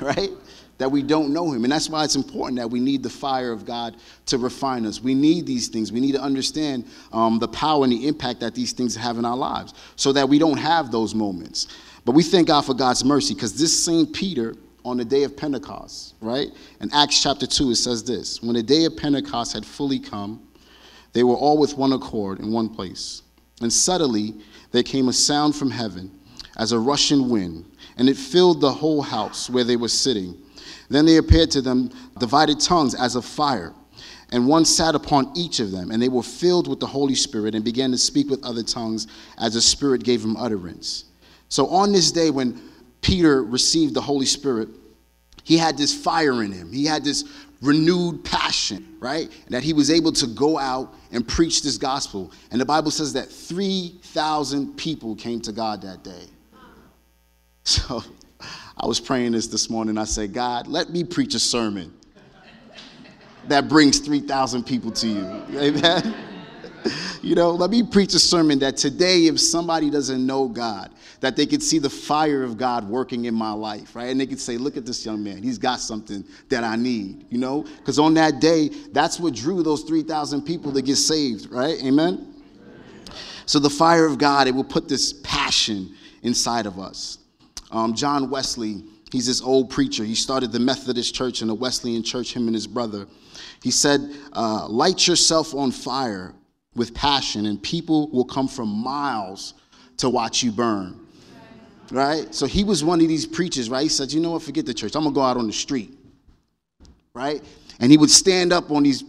right? 0.00 0.30
That 0.78 0.90
we 0.90 1.02
don't 1.02 1.32
know 1.32 1.50
him. 1.52 1.64
And 1.64 1.72
that's 1.72 1.90
why 1.90 2.04
it's 2.04 2.14
important 2.14 2.58
that 2.58 2.70
we 2.70 2.78
need 2.78 3.02
the 3.02 3.10
fire 3.10 3.50
of 3.50 3.64
God 3.64 3.96
to 4.26 4.38
refine 4.38 4.86
us. 4.86 5.02
We 5.02 5.14
need 5.14 5.44
these 5.44 5.68
things. 5.68 5.90
We 5.90 6.00
need 6.00 6.12
to 6.12 6.22
understand 6.22 6.86
um, 7.12 7.40
the 7.40 7.48
power 7.48 7.82
and 7.82 7.92
the 7.92 8.06
impact 8.06 8.40
that 8.40 8.54
these 8.54 8.72
things 8.72 8.94
have 8.94 9.18
in 9.18 9.24
our 9.24 9.36
lives 9.36 9.74
so 9.96 10.12
that 10.12 10.28
we 10.28 10.38
don't 10.38 10.56
have 10.56 10.92
those 10.92 11.14
moments. 11.14 11.66
But 12.04 12.12
we 12.12 12.22
thank 12.22 12.46
God 12.46 12.62
for 12.62 12.74
God's 12.74 13.04
mercy 13.04 13.34
because 13.34 13.58
this 13.58 13.84
same 13.84 14.06
Peter, 14.06 14.54
on 14.84 14.96
the 14.96 15.04
day 15.04 15.24
of 15.24 15.36
Pentecost, 15.36 16.14
right? 16.20 16.48
In 16.80 16.92
Acts 16.94 17.22
chapter 17.22 17.46
2, 17.46 17.72
it 17.72 17.76
says 17.76 18.04
this 18.04 18.42
When 18.42 18.54
the 18.54 18.62
day 18.62 18.84
of 18.84 18.96
Pentecost 18.96 19.52
had 19.52 19.66
fully 19.66 19.98
come, 19.98 20.48
they 21.12 21.24
were 21.24 21.34
all 21.34 21.58
with 21.58 21.76
one 21.76 21.92
accord 21.92 22.38
in 22.38 22.52
one 22.52 22.68
place. 22.68 23.22
And 23.60 23.72
suddenly 23.72 24.34
there 24.70 24.82
came 24.82 25.08
a 25.08 25.12
sound 25.12 25.56
from 25.56 25.70
heaven 25.70 26.10
as 26.56 26.72
a 26.72 26.78
rushing 26.78 27.28
wind, 27.28 27.64
and 27.96 28.08
it 28.08 28.16
filled 28.16 28.60
the 28.60 28.72
whole 28.72 29.02
house 29.02 29.48
where 29.50 29.64
they 29.64 29.76
were 29.76 29.88
sitting. 29.88 30.36
Then 30.88 31.06
they 31.06 31.16
appeared 31.16 31.50
to 31.52 31.60
them 31.60 31.90
divided 32.18 32.60
tongues 32.60 32.94
as 32.94 33.14
of 33.14 33.24
fire, 33.24 33.74
and 34.30 34.46
one 34.46 34.64
sat 34.64 34.94
upon 34.94 35.32
each 35.36 35.60
of 35.60 35.70
them, 35.70 35.90
and 35.90 36.02
they 36.02 36.08
were 36.08 36.22
filled 36.22 36.68
with 36.68 36.80
the 36.80 36.86
Holy 36.86 37.14
Spirit 37.14 37.54
and 37.54 37.64
began 37.64 37.90
to 37.90 37.98
speak 37.98 38.28
with 38.28 38.44
other 38.44 38.62
tongues 38.62 39.06
as 39.38 39.54
the 39.54 39.60
Spirit 39.60 40.02
gave 40.02 40.22
them 40.22 40.36
utterance. 40.36 41.04
So 41.48 41.66
on 41.68 41.92
this 41.92 42.12
day 42.12 42.30
when 42.30 42.60
Peter 43.00 43.42
received 43.42 43.94
the 43.94 44.00
Holy 44.00 44.26
Spirit, 44.26 44.68
he 45.44 45.56
had 45.56 45.78
this 45.78 45.94
fire 45.94 46.42
in 46.42 46.52
him. 46.52 46.72
He 46.72 46.84
had 46.84 47.04
this 47.04 47.24
renewed 47.62 48.24
passion, 48.24 48.96
right? 49.00 49.30
That 49.48 49.62
he 49.62 49.72
was 49.72 49.90
able 49.90 50.12
to 50.12 50.26
go 50.26 50.58
out 50.58 50.94
and 51.10 51.26
preach 51.26 51.62
this 51.62 51.78
gospel. 51.78 52.32
And 52.50 52.60
the 52.60 52.66
Bible 52.66 52.90
says 52.90 53.14
that 53.14 53.28
3,000 53.28 54.76
people 54.76 55.16
came 55.16 55.40
to 55.42 55.52
God 55.52 55.82
that 55.82 56.04
day. 56.04 56.24
So 57.64 58.02
I 58.40 58.86
was 58.86 59.00
praying 59.00 59.32
this 59.32 59.48
this 59.48 59.68
morning. 59.68 59.98
I 59.98 60.04
said, 60.04 60.32
God, 60.32 60.66
let 60.66 60.90
me 60.90 61.04
preach 61.04 61.34
a 61.34 61.40
sermon 61.40 61.92
that 63.48 63.68
brings 63.68 63.98
3,000 63.98 64.64
people 64.64 64.90
to 64.92 65.08
you. 65.08 65.24
Amen. 65.58 66.14
You 67.22 67.34
know, 67.34 67.50
let 67.50 67.70
me 67.70 67.82
preach 67.82 68.14
a 68.14 68.18
sermon 68.18 68.60
that 68.60 68.76
today, 68.76 69.26
if 69.26 69.40
somebody 69.40 69.90
doesn't 69.90 70.24
know 70.24 70.48
God, 70.48 70.90
that 71.20 71.34
they 71.34 71.46
could 71.46 71.62
see 71.62 71.78
the 71.78 71.90
fire 71.90 72.44
of 72.44 72.56
God 72.56 72.88
working 72.88 73.24
in 73.24 73.34
my 73.34 73.50
life, 73.50 73.96
right? 73.96 74.08
And 74.08 74.20
they 74.20 74.26
could 74.26 74.38
say, 74.38 74.56
look 74.56 74.76
at 74.76 74.86
this 74.86 75.04
young 75.04 75.24
man. 75.24 75.42
He's 75.42 75.58
got 75.58 75.80
something 75.80 76.24
that 76.48 76.62
I 76.62 76.76
need, 76.76 77.26
you 77.30 77.38
know? 77.38 77.62
Because 77.62 77.98
on 77.98 78.14
that 78.14 78.40
day, 78.40 78.68
that's 78.92 79.18
what 79.18 79.34
drew 79.34 79.62
those 79.64 79.82
3,000 79.82 80.42
people 80.42 80.72
to 80.72 80.80
get 80.80 80.96
saved, 80.96 81.50
right? 81.50 81.82
Amen? 81.82 82.34
So 83.46 83.58
the 83.58 83.70
fire 83.70 84.06
of 84.06 84.18
God, 84.18 84.46
it 84.46 84.54
will 84.54 84.62
put 84.62 84.88
this 84.88 85.12
passion 85.24 85.96
inside 86.22 86.66
of 86.66 86.78
us. 86.78 87.18
Um, 87.70 87.94
John 87.94 88.30
Wesley, 88.30 88.82
he's 89.12 89.26
this 89.26 89.42
old 89.42 89.70
preacher. 89.70 90.04
He 90.04 90.14
started 90.14 90.52
the 90.52 90.60
Methodist 90.60 91.14
Church 91.14 91.40
and 91.40 91.50
the 91.50 91.54
Wesleyan 91.54 92.02
Church, 92.02 92.32
him 92.34 92.46
and 92.46 92.54
his 92.54 92.66
brother. 92.66 93.06
He 93.62 93.70
said, 93.70 94.00
uh, 94.32 94.66
Light 94.68 95.06
yourself 95.06 95.54
on 95.54 95.70
fire 95.70 96.34
with 96.74 96.94
passion, 96.94 97.46
and 97.46 97.62
people 97.62 98.08
will 98.10 98.24
come 98.24 98.48
from 98.48 98.68
miles 98.68 99.54
to 99.98 100.08
watch 100.08 100.42
you 100.42 100.52
burn. 100.52 100.98
Right? 101.90 102.34
So 102.34 102.46
he 102.46 102.64
was 102.64 102.84
one 102.84 103.00
of 103.00 103.08
these 103.08 103.26
preachers, 103.26 103.70
right? 103.70 103.82
He 103.82 103.88
said, 103.88 104.12
You 104.12 104.20
know 104.20 104.32
what? 104.32 104.42
Forget 104.42 104.66
the 104.66 104.74
church. 104.74 104.94
I'm 104.94 105.02
going 105.02 105.14
to 105.14 105.18
go 105.18 105.22
out 105.22 105.36
on 105.36 105.46
the 105.46 105.52
street. 105.52 105.96
Right? 107.14 107.42
And 107.80 107.90
he 107.90 107.96
would 107.96 108.10
stand 108.10 108.52
up 108.52 108.70
on 108.70 108.82
these, 108.82 109.04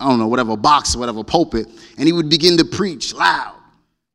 I 0.00 0.08
don't 0.08 0.18
know, 0.18 0.26
whatever, 0.26 0.56
box 0.56 0.94
or 0.94 1.00
whatever, 1.00 1.22
pulpit, 1.22 1.68
and 1.98 2.06
he 2.06 2.12
would 2.12 2.28
begin 2.28 2.56
to 2.56 2.64
preach 2.64 3.14
loud. 3.14 3.54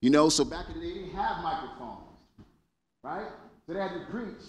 You 0.01 0.09
know, 0.09 0.27
so 0.29 0.43
back 0.43 0.65
in 0.67 0.79
the 0.79 0.79
day, 0.81 0.93
they 0.93 0.99
didn't 0.99 1.15
have 1.15 1.41
microphones. 1.43 1.72
They 3.67 3.79
had 3.79 3.93
to 3.93 4.05
preach. 4.11 4.43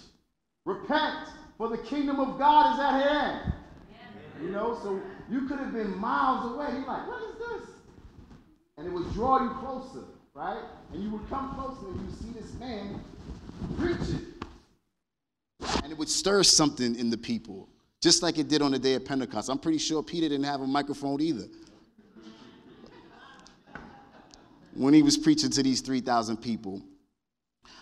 Repent, 0.65 1.29
for 1.57 1.69
the 1.69 1.77
kingdom 1.77 2.19
of 2.19 2.37
God 2.37 2.73
is 2.73 2.79
at 2.79 3.01
hand. 3.01 3.53
You 4.41 4.49
know, 4.49 4.77
so 4.83 4.99
you 5.31 5.47
could 5.47 5.59
have 5.59 5.71
been 5.71 5.97
miles 5.97 6.53
away. 6.53 6.67
He's 6.77 6.85
like, 6.87 7.07
What 7.07 7.21
is 7.23 7.37
this? 7.37 7.75
and 8.77 8.87
it 8.87 8.91
would 8.91 9.11
draw 9.13 9.41
you 9.41 9.49
closer, 9.59 10.05
right? 10.33 10.63
And 10.93 11.01
you 11.01 11.09
would 11.11 11.29
come 11.29 11.55
closer 11.55 11.87
and 11.87 12.09
you 12.09 12.15
see 12.15 12.39
this 12.39 12.53
man 12.55 13.01
preaching. 13.77 14.25
And 15.83 15.91
it 15.91 15.97
would 15.97 16.09
stir 16.09 16.43
something 16.43 16.95
in 16.95 17.09
the 17.09 17.17
people, 17.17 17.69
just 18.01 18.21
like 18.21 18.37
it 18.37 18.47
did 18.47 18.61
on 18.61 18.71
the 18.71 18.79
day 18.79 18.95
of 18.95 19.05
Pentecost. 19.05 19.49
I'm 19.49 19.59
pretty 19.59 19.77
sure 19.77 20.03
Peter 20.03 20.27
didn't 20.27 20.45
have 20.45 20.61
a 20.61 20.67
microphone 20.67 21.21
either. 21.21 21.45
When 24.73 24.93
he 24.93 25.01
was 25.01 25.17
preaching 25.17 25.49
to 25.51 25.63
these 25.63 25.79
3,000 25.79 26.35
people. 26.37 26.81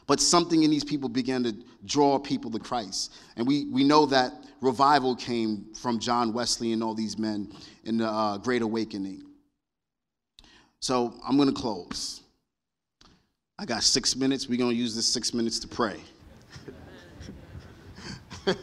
But 0.08 0.20
something 0.20 0.64
in 0.64 0.72
these 0.72 0.84
people 0.84 1.10
began 1.10 1.44
to 1.44 1.56
draw 1.86 2.20
people 2.20 2.52
to 2.52 2.60
Christ. 2.60 3.14
And 3.38 3.48
we, 3.48 3.66
we 3.66 3.84
know 3.84 4.06
that 4.08 4.34
revival 4.62 5.16
came 5.16 5.74
from 5.76 6.00
John 6.00 6.34
Wesley 6.34 6.74
and 6.74 6.84
all 6.84 6.94
these 6.94 7.18
men 7.18 7.52
in 7.84 7.98
the 7.98 8.08
uh, 8.08 8.38
Great 8.38 8.62
Awakening. 8.62 9.24
So 10.80 11.14
I'm 11.26 11.38
going 11.38 11.48
to 11.48 11.56
close. 11.56 12.22
I 13.58 13.66
got 13.66 13.84
six 13.84 14.16
minutes. 14.16 14.50
We're 14.50 14.58
going 14.58 14.72
to 14.72 14.76
use 14.76 14.96
this 14.96 15.08
six 15.08 15.34
minutes 15.34 15.60
to 15.60 15.68
pray. 15.68 16.00
uh, 18.48 18.54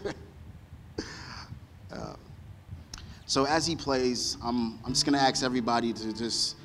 so 3.26 3.46
as 3.46 3.66
he 3.66 3.76
plays, 3.76 4.36
I'm, 4.42 4.78
I'm 4.84 4.92
just 4.92 5.06
going 5.06 5.18
to 5.18 5.24
ask 5.24 5.44
everybody 5.44 5.92
to 5.92 6.12
just 6.12 6.56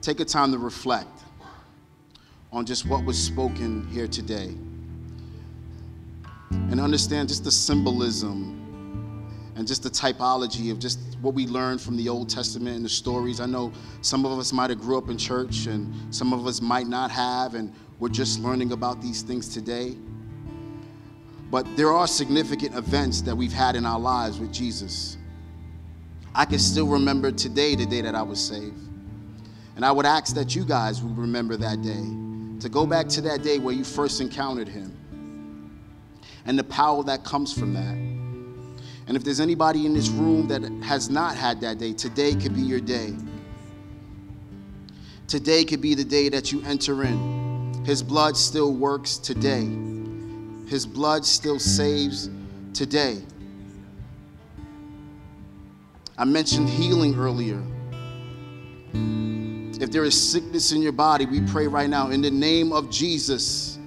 take 0.00 0.20
a 0.20 0.24
time 0.24 0.52
to 0.52 0.58
reflect 0.58 1.10
on 2.52 2.66
just 2.66 2.86
what 2.86 3.04
was 3.04 3.18
spoken 3.18 3.86
here 3.88 4.06
today 4.06 4.54
and 6.70 6.78
understand 6.78 7.28
just 7.28 7.44
the 7.44 7.50
symbolism 7.50 8.58
and 9.56 9.66
just 9.66 9.82
the 9.82 9.88
typology 9.88 10.70
of 10.70 10.78
just 10.78 10.98
what 11.22 11.32
we 11.32 11.46
learned 11.46 11.80
from 11.80 11.96
the 11.96 12.08
Old 12.08 12.28
Testament 12.28 12.76
and 12.76 12.84
the 12.84 12.90
stories. 12.90 13.40
I 13.40 13.46
know 13.46 13.72
some 14.02 14.26
of 14.26 14.38
us 14.38 14.52
might 14.52 14.70
have 14.70 14.80
grew 14.80 14.98
up 14.98 15.08
in 15.08 15.16
church 15.16 15.66
and 15.66 16.14
some 16.14 16.32
of 16.32 16.46
us 16.46 16.60
might 16.60 16.86
not 16.86 17.10
have, 17.10 17.54
and 17.54 17.72
we're 17.98 18.08
just 18.08 18.40
learning 18.40 18.72
about 18.72 19.00
these 19.00 19.22
things 19.22 19.48
today. 19.48 19.94
But 21.50 21.66
there 21.76 21.92
are 21.92 22.06
significant 22.06 22.74
events 22.74 23.22
that 23.22 23.34
we've 23.34 23.52
had 23.52 23.76
in 23.76 23.86
our 23.86 24.00
lives 24.00 24.38
with 24.38 24.52
Jesus. 24.52 25.16
I 26.34 26.44
can 26.46 26.58
still 26.58 26.86
remember 26.86 27.30
today, 27.30 27.74
the 27.76 27.86
day 27.86 28.00
that 28.00 28.14
I 28.14 28.22
was 28.22 28.40
saved. 28.40 28.80
And 29.76 29.84
I 29.84 29.92
would 29.92 30.06
ask 30.06 30.34
that 30.34 30.54
you 30.54 30.64
guys 30.64 31.02
would 31.02 31.16
remember 31.16 31.56
that 31.58 31.82
day, 31.82 32.02
to 32.62 32.68
go 32.68 32.86
back 32.86 33.08
to 33.08 33.20
that 33.20 33.42
day 33.42 33.58
where 33.58 33.74
you 33.74 33.84
first 33.84 34.20
encountered 34.20 34.68
Him 34.68 34.96
and 36.46 36.58
the 36.58 36.64
power 36.64 37.02
that 37.04 37.24
comes 37.24 37.52
from 37.52 37.74
that. 37.74 37.94
And 39.08 39.16
if 39.16 39.24
there's 39.24 39.40
anybody 39.40 39.84
in 39.84 39.94
this 39.94 40.08
room 40.08 40.46
that 40.48 40.62
has 40.84 41.10
not 41.10 41.36
had 41.36 41.60
that 41.60 41.78
day, 41.78 41.92
today 41.92 42.34
could 42.34 42.54
be 42.54 42.62
your 42.62 42.80
day. 42.80 43.14
Today 45.26 45.64
could 45.64 45.80
be 45.80 45.94
the 45.94 46.04
day 46.04 46.28
that 46.28 46.52
you 46.52 46.62
enter 46.62 47.02
in. 47.02 47.82
His 47.84 48.02
blood 48.02 48.36
still 48.36 48.72
works 48.72 49.16
today. 49.16 49.66
His 50.68 50.86
blood 50.86 51.24
still 51.24 51.58
saves 51.58 52.30
today. 52.74 53.22
I 56.16 56.24
mentioned 56.24 56.68
healing 56.68 57.18
earlier. 57.18 57.60
If 59.80 59.90
there 59.90 60.04
is 60.04 60.30
sickness 60.30 60.72
in 60.72 60.82
your 60.82 60.92
body, 60.92 61.26
we 61.26 61.40
pray 61.40 61.66
right 61.66 61.88
now 61.88 62.10
in 62.10 62.20
the 62.20 62.30
name 62.30 62.72
of 62.72 62.90
Jesus 62.90 63.78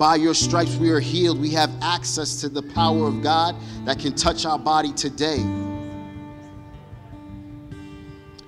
by 0.00 0.16
your 0.16 0.34
stripes 0.34 0.76
we 0.76 0.90
are 0.90 0.98
healed. 0.98 1.38
We 1.38 1.50
have 1.50 1.70
access 1.82 2.40
to 2.40 2.48
the 2.48 2.62
power 2.62 3.06
of 3.06 3.22
God 3.22 3.54
that 3.84 3.98
can 3.98 4.14
touch 4.14 4.46
our 4.46 4.58
body 4.58 4.92
today. 4.94 5.38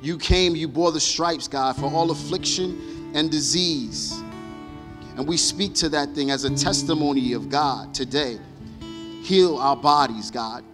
You 0.01 0.19
came, 0.19 0.57
you 0.57 0.67
bore 0.67 0.91
the 0.91 1.01
stripes, 1.01 1.49
God, 1.49 1.77
for 1.77 1.93
all 1.93 2.11
affliction 2.11 3.13
and 3.15 3.31
disease. 3.31 4.19
And 5.17 5.29
we 5.29 5.37
speak 5.37 5.75
to 5.75 5.91
that 5.91 6.15
thing 6.15 6.31
as 6.31 6.45
a 6.45 6.57
testimony 6.57 7.35
of 7.35 7.51
God 7.51 7.95
today. 7.95 8.39
Heal 9.23 9.59
our 9.59 9.77
bodies, 9.77 10.31
God. 10.31 10.65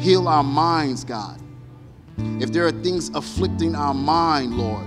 Heal 0.00 0.28
our 0.28 0.44
minds, 0.44 1.02
God. 1.02 1.40
If 2.40 2.52
there 2.52 2.66
are 2.66 2.72
things 2.72 3.10
afflicting 3.10 3.74
our 3.74 3.94
mind, 3.94 4.54
Lord, 4.54 4.86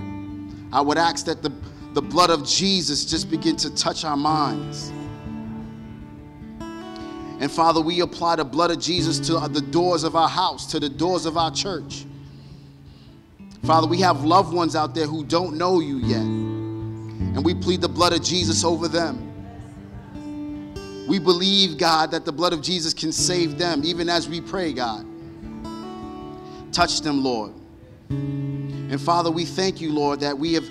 I 0.72 0.80
would 0.80 0.98
ask 0.98 1.26
that 1.26 1.42
the, 1.42 1.52
the 1.92 2.02
blood 2.02 2.30
of 2.30 2.46
Jesus 2.46 3.04
just 3.04 3.30
begin 3.30 3.56
to 3.56 3.74
touch 3.74 4.04
our 4.04 4.16
minds. 4.16 4.90
And 7.40 7.50
Father, 7.50 7.80
we 7.80 8.00
apply 8.00 8.36
the 8.36 8.44
blood 8.44 8.70
of 8.70 8.80
Jesus 8.80 9.20
to 9.28 9.48
the 9.48 9.60
doors 9.60 10.02
of 10.02 10.16
our 10.16 10.28
house, 10.28 10.66
to 10.72 10.80
the 10.80 10.88
doors 10.88 11.26
of 11.26 11.36
our 11.36 11.50
church. 11.50 12.06
Father, 13.64 13.86
we 13.86 14.00
have 14.00 14.24
loved 14.24 14.52
ones 14.52 14.76
out 14.76 14.94
there 14.94 15.06
who 15.06 15.24
don't 15.24 15.56
know 15.56 15.80
you 15.80 15.98
yet. 15.98 16.20
And 16.20 17.44
we 17.44 17.54
plead 17.54 17.80
the 17.80 17.88
blood 17.88 18.12
of 18.12 18.22
Jesus 18.22 18.64
over 18.64 18.88
them. 18.88 19.30
We 21.06 21.18
believe, 21.18 21.76
God, 21.78 22.10
that 22.12 22.24
the 22.24 22.32
blood 22.32 22.52
of 22.52 22.62
Jesus 22.62 22.94
can 22.94 23.12
save 23.12 23.58
them, 23.58 23.82
even 23.84 24.08
as 24.08 24.28
we 24.28 24.40
pray, 24.40 24.72
God. 24.72 25.06
Touch 26.74 27.02
them, 27.02 27.22
Lord. 27.22 27.52
And 28.10 29.00
Father, 29.00 29.30
we 29.30 29.44
thank 29.44 29.80
you, 29.80 29.92
Lord, 29.92 30.18
that 30.20 30.36
we 30.36 30.54
have 30.54 30.68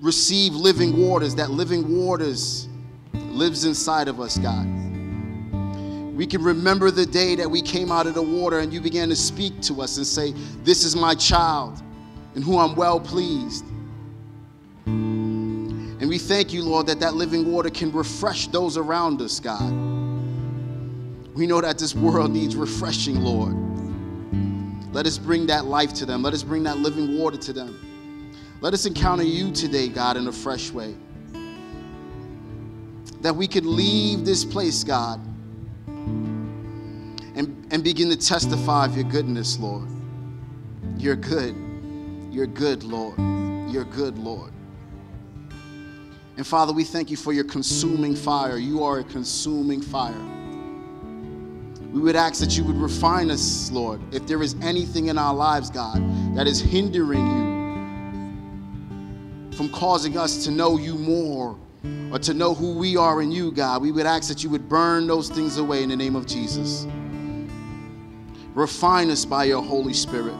received 0.00 0.56
living 0.56 0.96
waters, 0.96 1.36
that 1.36 1.50
living 1.50 2.04
waters 2.04 2.68
lives 3.12 3.64
inside 3.64 4.08
of 4.08 4.20
us, 4.20 4.36
God. 4.36 4.66
We 6.16 6.26
can 6.26 6.42
remember 6.42 6.90
the 6.90 7.06
day 7.06 7.36
that 7.36 7.48
we 7.48 7.62
came 7.62 7.92
out 7.92 8.08
of 8.08 8.14
the 8.14 8.22
water 8.22 8.58
and 8.58 8.72
you 8.72 8.80
began 8.80 9.08
to 9.10 9.16
speak 9.16 9.60
to 9.62 9.80
us 9.80 9.96
and 9.96 10.06
say, 10.06 10.32
This 10.64 10.84
is 10.84 10.96
my 10.96 11.14
child 11.14 11.80
in 12.34 12.42
whom 12.42 12.58
I'm 12.58 12.74
well 12.74 12.98
pleased. 12.98 13.64
And 14.86 16.08
we 16.08 16.18
thank 16.18 16.52
you, 16.52 16.64
Lord, 16.64 16.88
that 16.88 16.98
that 16.98 17.14
living 17.14 17.50
water 17.50 17.70
can 17.70 17.92
refresh 17.92 18.48
those 18.48 18.76
around 18.76 19.22
us, 19.22 19.38
God. 19.38 19.70
We 21.34 21.46
know 21.46 21.60
that 21.60 21.78
this 21.78 21.94
world 21.94 22.32
needs 22.32 22.56
refreshing, 22.56 23.20
Lord. 23.20 23.54
Let 24.94 25.06
us 25.06 25.18
bring 25.18 25.46
that 25.46 25.64
life 25.64 25.92
to 25.94 26.06
them. 26.06 26.22
Let 26.22 26.34
us 26.34 26.44
bring 26.44 26.62
that 26.62 26.78
living 26.78 27.18
water 27.18 27.36
to 27.36 27.52
them. 27.52 28.30
Let 28.60 28.74
us 28.74 28.86
encounter 28.86 29.24
you 29.24 29.50
today, 29.50 29.88
God, 29.88 30.16
in 30.16 30.28
a 30.28 30.32
fresh 30.32 30.70
way. 30.70 30.94
That 33.20 33.34
we 33.34 33.48
could 33.48 33.66
leave 33.66 34.24
this 34.24 34.44
place, 34.44 34.84
God, 34.84 35.20
and, 37.34 37.66
and 37.72 37.82
begin 37.82 38.08
to 38.10 38.16
testify 38.16 38.84
of 38.84 38.94
your 38.94 39.10
goodness, 39.10 39.58
Lord. 39.58 39.88
You're 40.96 41.16
good. 41.16 41.56
You're 42.30 42.46
good, 42.46 42.84
Lord. 42.84 43.18
You're 43.72 43.86
good, 43.86 44.16
Lord. 44.16 44.52
And 46.36 46.46
Father, 46.46 46.72
we 46.72 46.84
thank 46.84 47.10
you 47.10 47.16
for 47.16 47.32
your 47.32 47.44
consuming 47.44 48.14
fire. 48.14 48.58
You 48.58 48.84
are 48.84 49.00
a 49.00 49.04
consuming 49.04 49.82
fire. 49.82 50.43
We 51.94 52.00
would 52.00 52.16
ask 52.16 52.40
that 52.40 52.58
you 52.58 52.64
would 52.64 52.76
refine 52.76 53.30
us, 53.30 53.70
Lord, 53.70 54.00
if 54.12 54.26
there 54.26 54.42
is 54.42 54.56
anything 54.60 55.06
in 55.06 55.16
our 55.16 55.32
lives, 55.32 55.70
God, 55.70 56.02
that 56.36 56.48
is 56.48 56.60
hindering 56.60 57.24
you 57.24 57.44
from 59.56 59.68
causing 59.68 60.18
us 60.18 60.44
to 60.44 60.50
know 60.50 60.76
you 60.76 60.96
more 60.96 61.56
or 62.10 62.18
to 62.18 62.34
know 62.34 62.52
who 62.52 62.74
we 62.74 62.96
are 62.96 63.22
in 63.22 63.30
you, 63.30 63.52
God. 63.52 63.80
We 63.80 63.92
would 63.92 64.06
ask 64.06 64.26
that 64.26 64.42
you 64.42 64.50
would 64.50 64.68
burn 64.68 65.06
those 65.06 65.28
things 65.28 65.58
away 65.58 65.84
in 65.84 65.90
the 65.90 65.96
name 65.96 66.16
of 66.16 66.26
Jesus. 66.26 66.84
Refine 68.54 69.08
us 69.08 69.24
by 69.24 69.44
your 69.44 69.62
Holy 69.62 69.94
Spirit. 69.94 70.34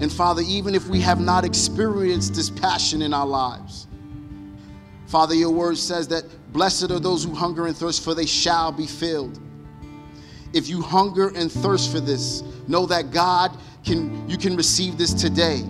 And 0.00 0.10
Father, 0.10 0.40
even 0.46 0.74
if 0.74 0.88
we 0.88 1.02
have 1.02 1.20
not 1.20 1.44
experienced 1.44 2.34
this 2.34 2.48
passion 2.48 3.02
in 3.02 3.12
our 3.12 3.26
lives, 3.26 3.86
Father, 5.06 5.34
your 5.34 5.50
word 5.50 5.76
says 5.76 6.08
that 6.08 6.24
blessed 6.52 6.90
are 6.90 6.98
those 6.98 7.24
who 7.24 7.34
hunger 7.34 7.66
and 7.66 7.76
thirst, 7.76 8.02
for 8.04 8.14
they 8.14 8.26
shall 8.26 8.72
be 8.72 8.86
filled. 8.86 9.38
If 10.52 10.68
you 10.68 10.82
hunger 10.82 11.28
and 11.34 11.50
thirst 11.50 11.92
for 11.92 12.00
this, 12.00 12.42
know 12.66 12.86
that 12.86 13.10
God 13.10 13.56
can, 13.84 14.28
you 14.28 14.36
can 14.36 14.56
receive 14.56 14.98
this 14.98 15.14
today. 15.14 15.62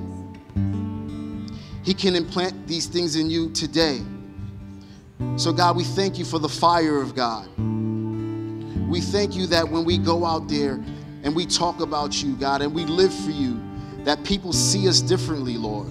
He 1.82 1.94
can 1.94 2.14
implant 2.14 2.66
these 2.66 2.86
things 2.86 3.16
in 3.16 3.30
you 3.30 3.50
today. 3.50 4.00
So, 5.36 5.52
God, 5.52 5.76
we 5.76 5.84
thank 5.84 6.18
you 6.18 6.24
for 6.24 6.38
the 6.38 6.48
fire 6.48 7.00
of 7.00 7.14
God. 7.14 7.48
We 8.88 9.00
thank 9.00 9.36
you 9.36 9.46
that 9.48 9.68
when 9.68 9.84
we 9.84 9.98
go 9.98 10.24
out 10.24 10.48
there 10.48 10.82
and 11.22 11.36
we 11.36 11.46
talk 11.46 11.80
about 11.80 12.22
you, 12.22 12.34
God, 12.36 12.62
and 12.62 12.74
we 12.74 12.84
live 12.84 13.12
for 13.14 13.30
you, 13.30 13.60
that 14.04 14.24
people 14.24 14.52
see 14.52 14.88
us 14.88 15.00
differently, 15.00 15.56
Lord. 15.56 15.88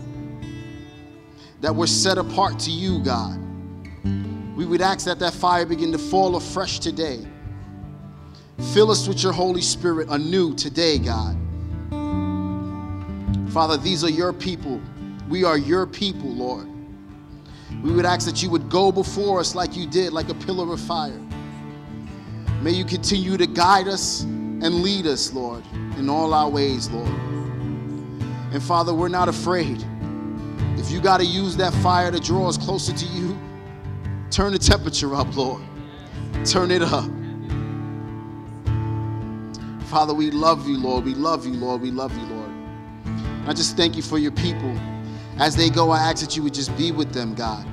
That 1.61 1.75
we're 1.75 1.87
set 1.87 2.17
apart 2.17 2.59
to 2.59 2.71
you, 2.71 3.03
God. 3.03 3.39
We 4.59 4.65
would 4.65 4.81
ask 4.81 5.05
that 5.05 5.19
that 5.19 5.33
fire 5.33 5.65
begin 5.65 5.93
to 5.93 5.97
fall 5.97 6.35
afresh 6.35 6.79
today. 6.79 7.25
Fill 8.73 8.91
us 8.91 9.07
with 9.07 9.23
your 9.23 9.31
Holy 9.31 9.61
Spirit 9.61 10.09
anew 10.09 10.53
today, 10.53 10.97
God. 10.99 11.37
Father, 13.53 13.77
these 13.77 14.03
are 14.03 14.09
your 14.09 14.33
people. 14.33 14.81
We 15.29 15.45
are 15.45 15.57
your 15.57 15.87
people, 15.87 16.29
Lord. 16.29 16.67
We 17.81 17.93
would 17.93 18.03
ask 18.03 18.25
that 18.25 18.43
you 18.43 18.49
would 18.49 18.69
go 18.69 18.91
before 18.91 19.39
us 19.39 19.55
like 19.55 19.77
you 19.77 19.87
did, 19.87 20.11
like 20.11 20.27
a 20.27 20.33
pillar 20.33 20.73
of 20.73 20.81
fire. 20.81 21.21
May 22.61 22.71
you 22.71 22.83
continue 22.83 23.37
to 23.37 23.47
guide 23.47 23.87
us 23.87 24.23
and 24.23 24.81
lead 24.83 25.07
us, 25.07 25.31
Lord, 25.31 25.63
in 25.97 26.09
all 26.09 26.33
our 26.33 26.49
ways, 26.49 26.89
Lord. 26.89 27.07
And 28.51 28.61
Father, 28.61 28.93
we're 28.93 29.07
not 29.07 29.29
afraid. 29.29 29.81
If 30.75 30.91
you 30.91 30.99
got 30.99 31.21
to 31.21 31.25
use 31.25 31.55
that 31.55 31.73
fire 31.75 32.11
to 32.11 32.19
draw 32.19 32.49
us 32.49 32.57
closer 32.57 32.91
to 32.91 33.05
you, 33.05 33.39
turn 34.31 34.53
the 34.53 34.59
temperature 34.59 35.15
up, 35.15 35.35
Lord. 35.35 35.63
Turn 36.45 36.71
it 36.71 36.81
up. 36.81 37.09
Father, 39.89 40.13
we 40.13 40.29
love 40.29 40.67
you, 40.67 40.77
Lord. 40.77 41.03
We 41.03 41.15
love 41.15 41.45
you, 41.45 41.53
Lord. 41.53 41.81
We 41.81 41.91
love 41.91 42.15
you, 42.15 42.25
Lord. 42.25 42.51
I 43.47 43.53
just 43.53 43.75
thank 43.75 43.95
you 43.95 44.03
for 44.03 44.19
your 44.19 44.31
people. 44.31 44.77
As 45.39 45.55
they 45.55 45.69
go, 45.69 45.89
I 45.89 45.99
ask 45.99 46.23
that 46.23 46.35
you 46.35 46.43
would 46.43 46.53
just 46.53 46.75
be 46.77 46.91
with 46.91 47.11
them, 47.11 47.33
God. 47.33 47.65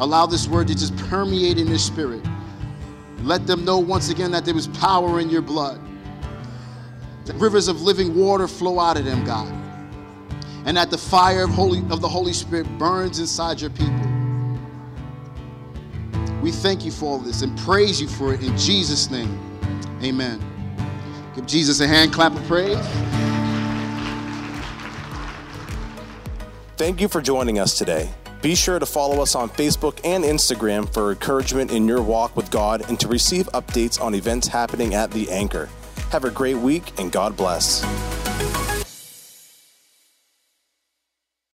Allow 0.00 0.26
this 0.26 0.48
word 0.48 0.68
to 0.68 0.74
just 0.74 0.96
permeate 0.96 1.58
in 1.58 1.66
their 1.66 1.78
spirit. 1.78 2.24
Let 3.22 3.46
them 3.46 3.64
know 3.64 3.78
once 3.78 4.10
again 4.10 4.30
that 4.32 4.44
there 4.44 4.54
was 4.54 4.68
power 4.68 5.20
in 5.20 5.28
your 5.28 5.42
blood. 5.42 5.80
That 7.26 7.34
rivers 7.34 7.68
of 7.68 7.82
living 7.82 8.16
water 8.16 8.48
flow 8.48 8.80
out 8.80 8.96
of 8.96 9.04
them, 9.04 9.24
God. 9.24 9.52
And 10.64 10.76
that 10.76 10.90
the 10.90 10.98
fire 10.98 11.44
of, 11.44 11.50
Holy, 11.50 11.80
of 11.90 12.00
the 12.00 12.08
Holy 12.08 12.32
Spirit 12.32 12.66
burns 12.78 13.20
inside 13.20 13.60
your 13.60 13.70
people. 13.70 14.07
We 16.42 16.52
thank 16.52 16.84
you 16.84 16.90
for 16.90 17.06
all 17.06 17.18
this 17.18 17.42
and 17.42 17.56
praise 17.58 18.00
you 18.00 18.08
for 18.08 18.32
it 18.32 18.42
in 18.42 18.56
Jesus' 18.56 19.10
name. 19.10 19.38
Amen. 20.02 20.40
Give 21.34 21.46
Jesus 21.46 21.80
a 21.80 21.86
hand 21.86 22.12
clap 22.12 22.34
of 22.34 22.44
praise. 22.46 22.78
Thank 26.76 27.00
you 27.00 27.08
for 27.08 27.20
joining 27.20 27.58
us 27.58 27.76
today. 27.76 28.10
Be 28.40 28.54
sure 28.54 28.78
to 28.78 28.86
follow 28.86 29.20
us 29.20 29.34
on 29.34 29.48
Facebook 29.50 29.98
and 30.04 30.22
Instagram 30.22 30.88
for 30.92 31.10
encouragement 31.10 31.72
in 31.72 31.88
your 31.88 32.02
walk 32.02 32.36
with 32.36 32.52
God 32.52 32.88
and 32.88 32.98
to 33.00 33.08
receive 33.08 33.46
updates 33.48 34.00
on 34.00 34.14
events 34.14 34.46
happening 34.46 34.94
at 34.94 35.10
The 35.10 35.28
Anchor. 35.30 35.68
Have 36.10 36.24
a 36.24 36.30
great 36.30 36.56
week 36.56 36.98
and 37.00 37.10
God 37.10 37.36
bless. 37.36 37.84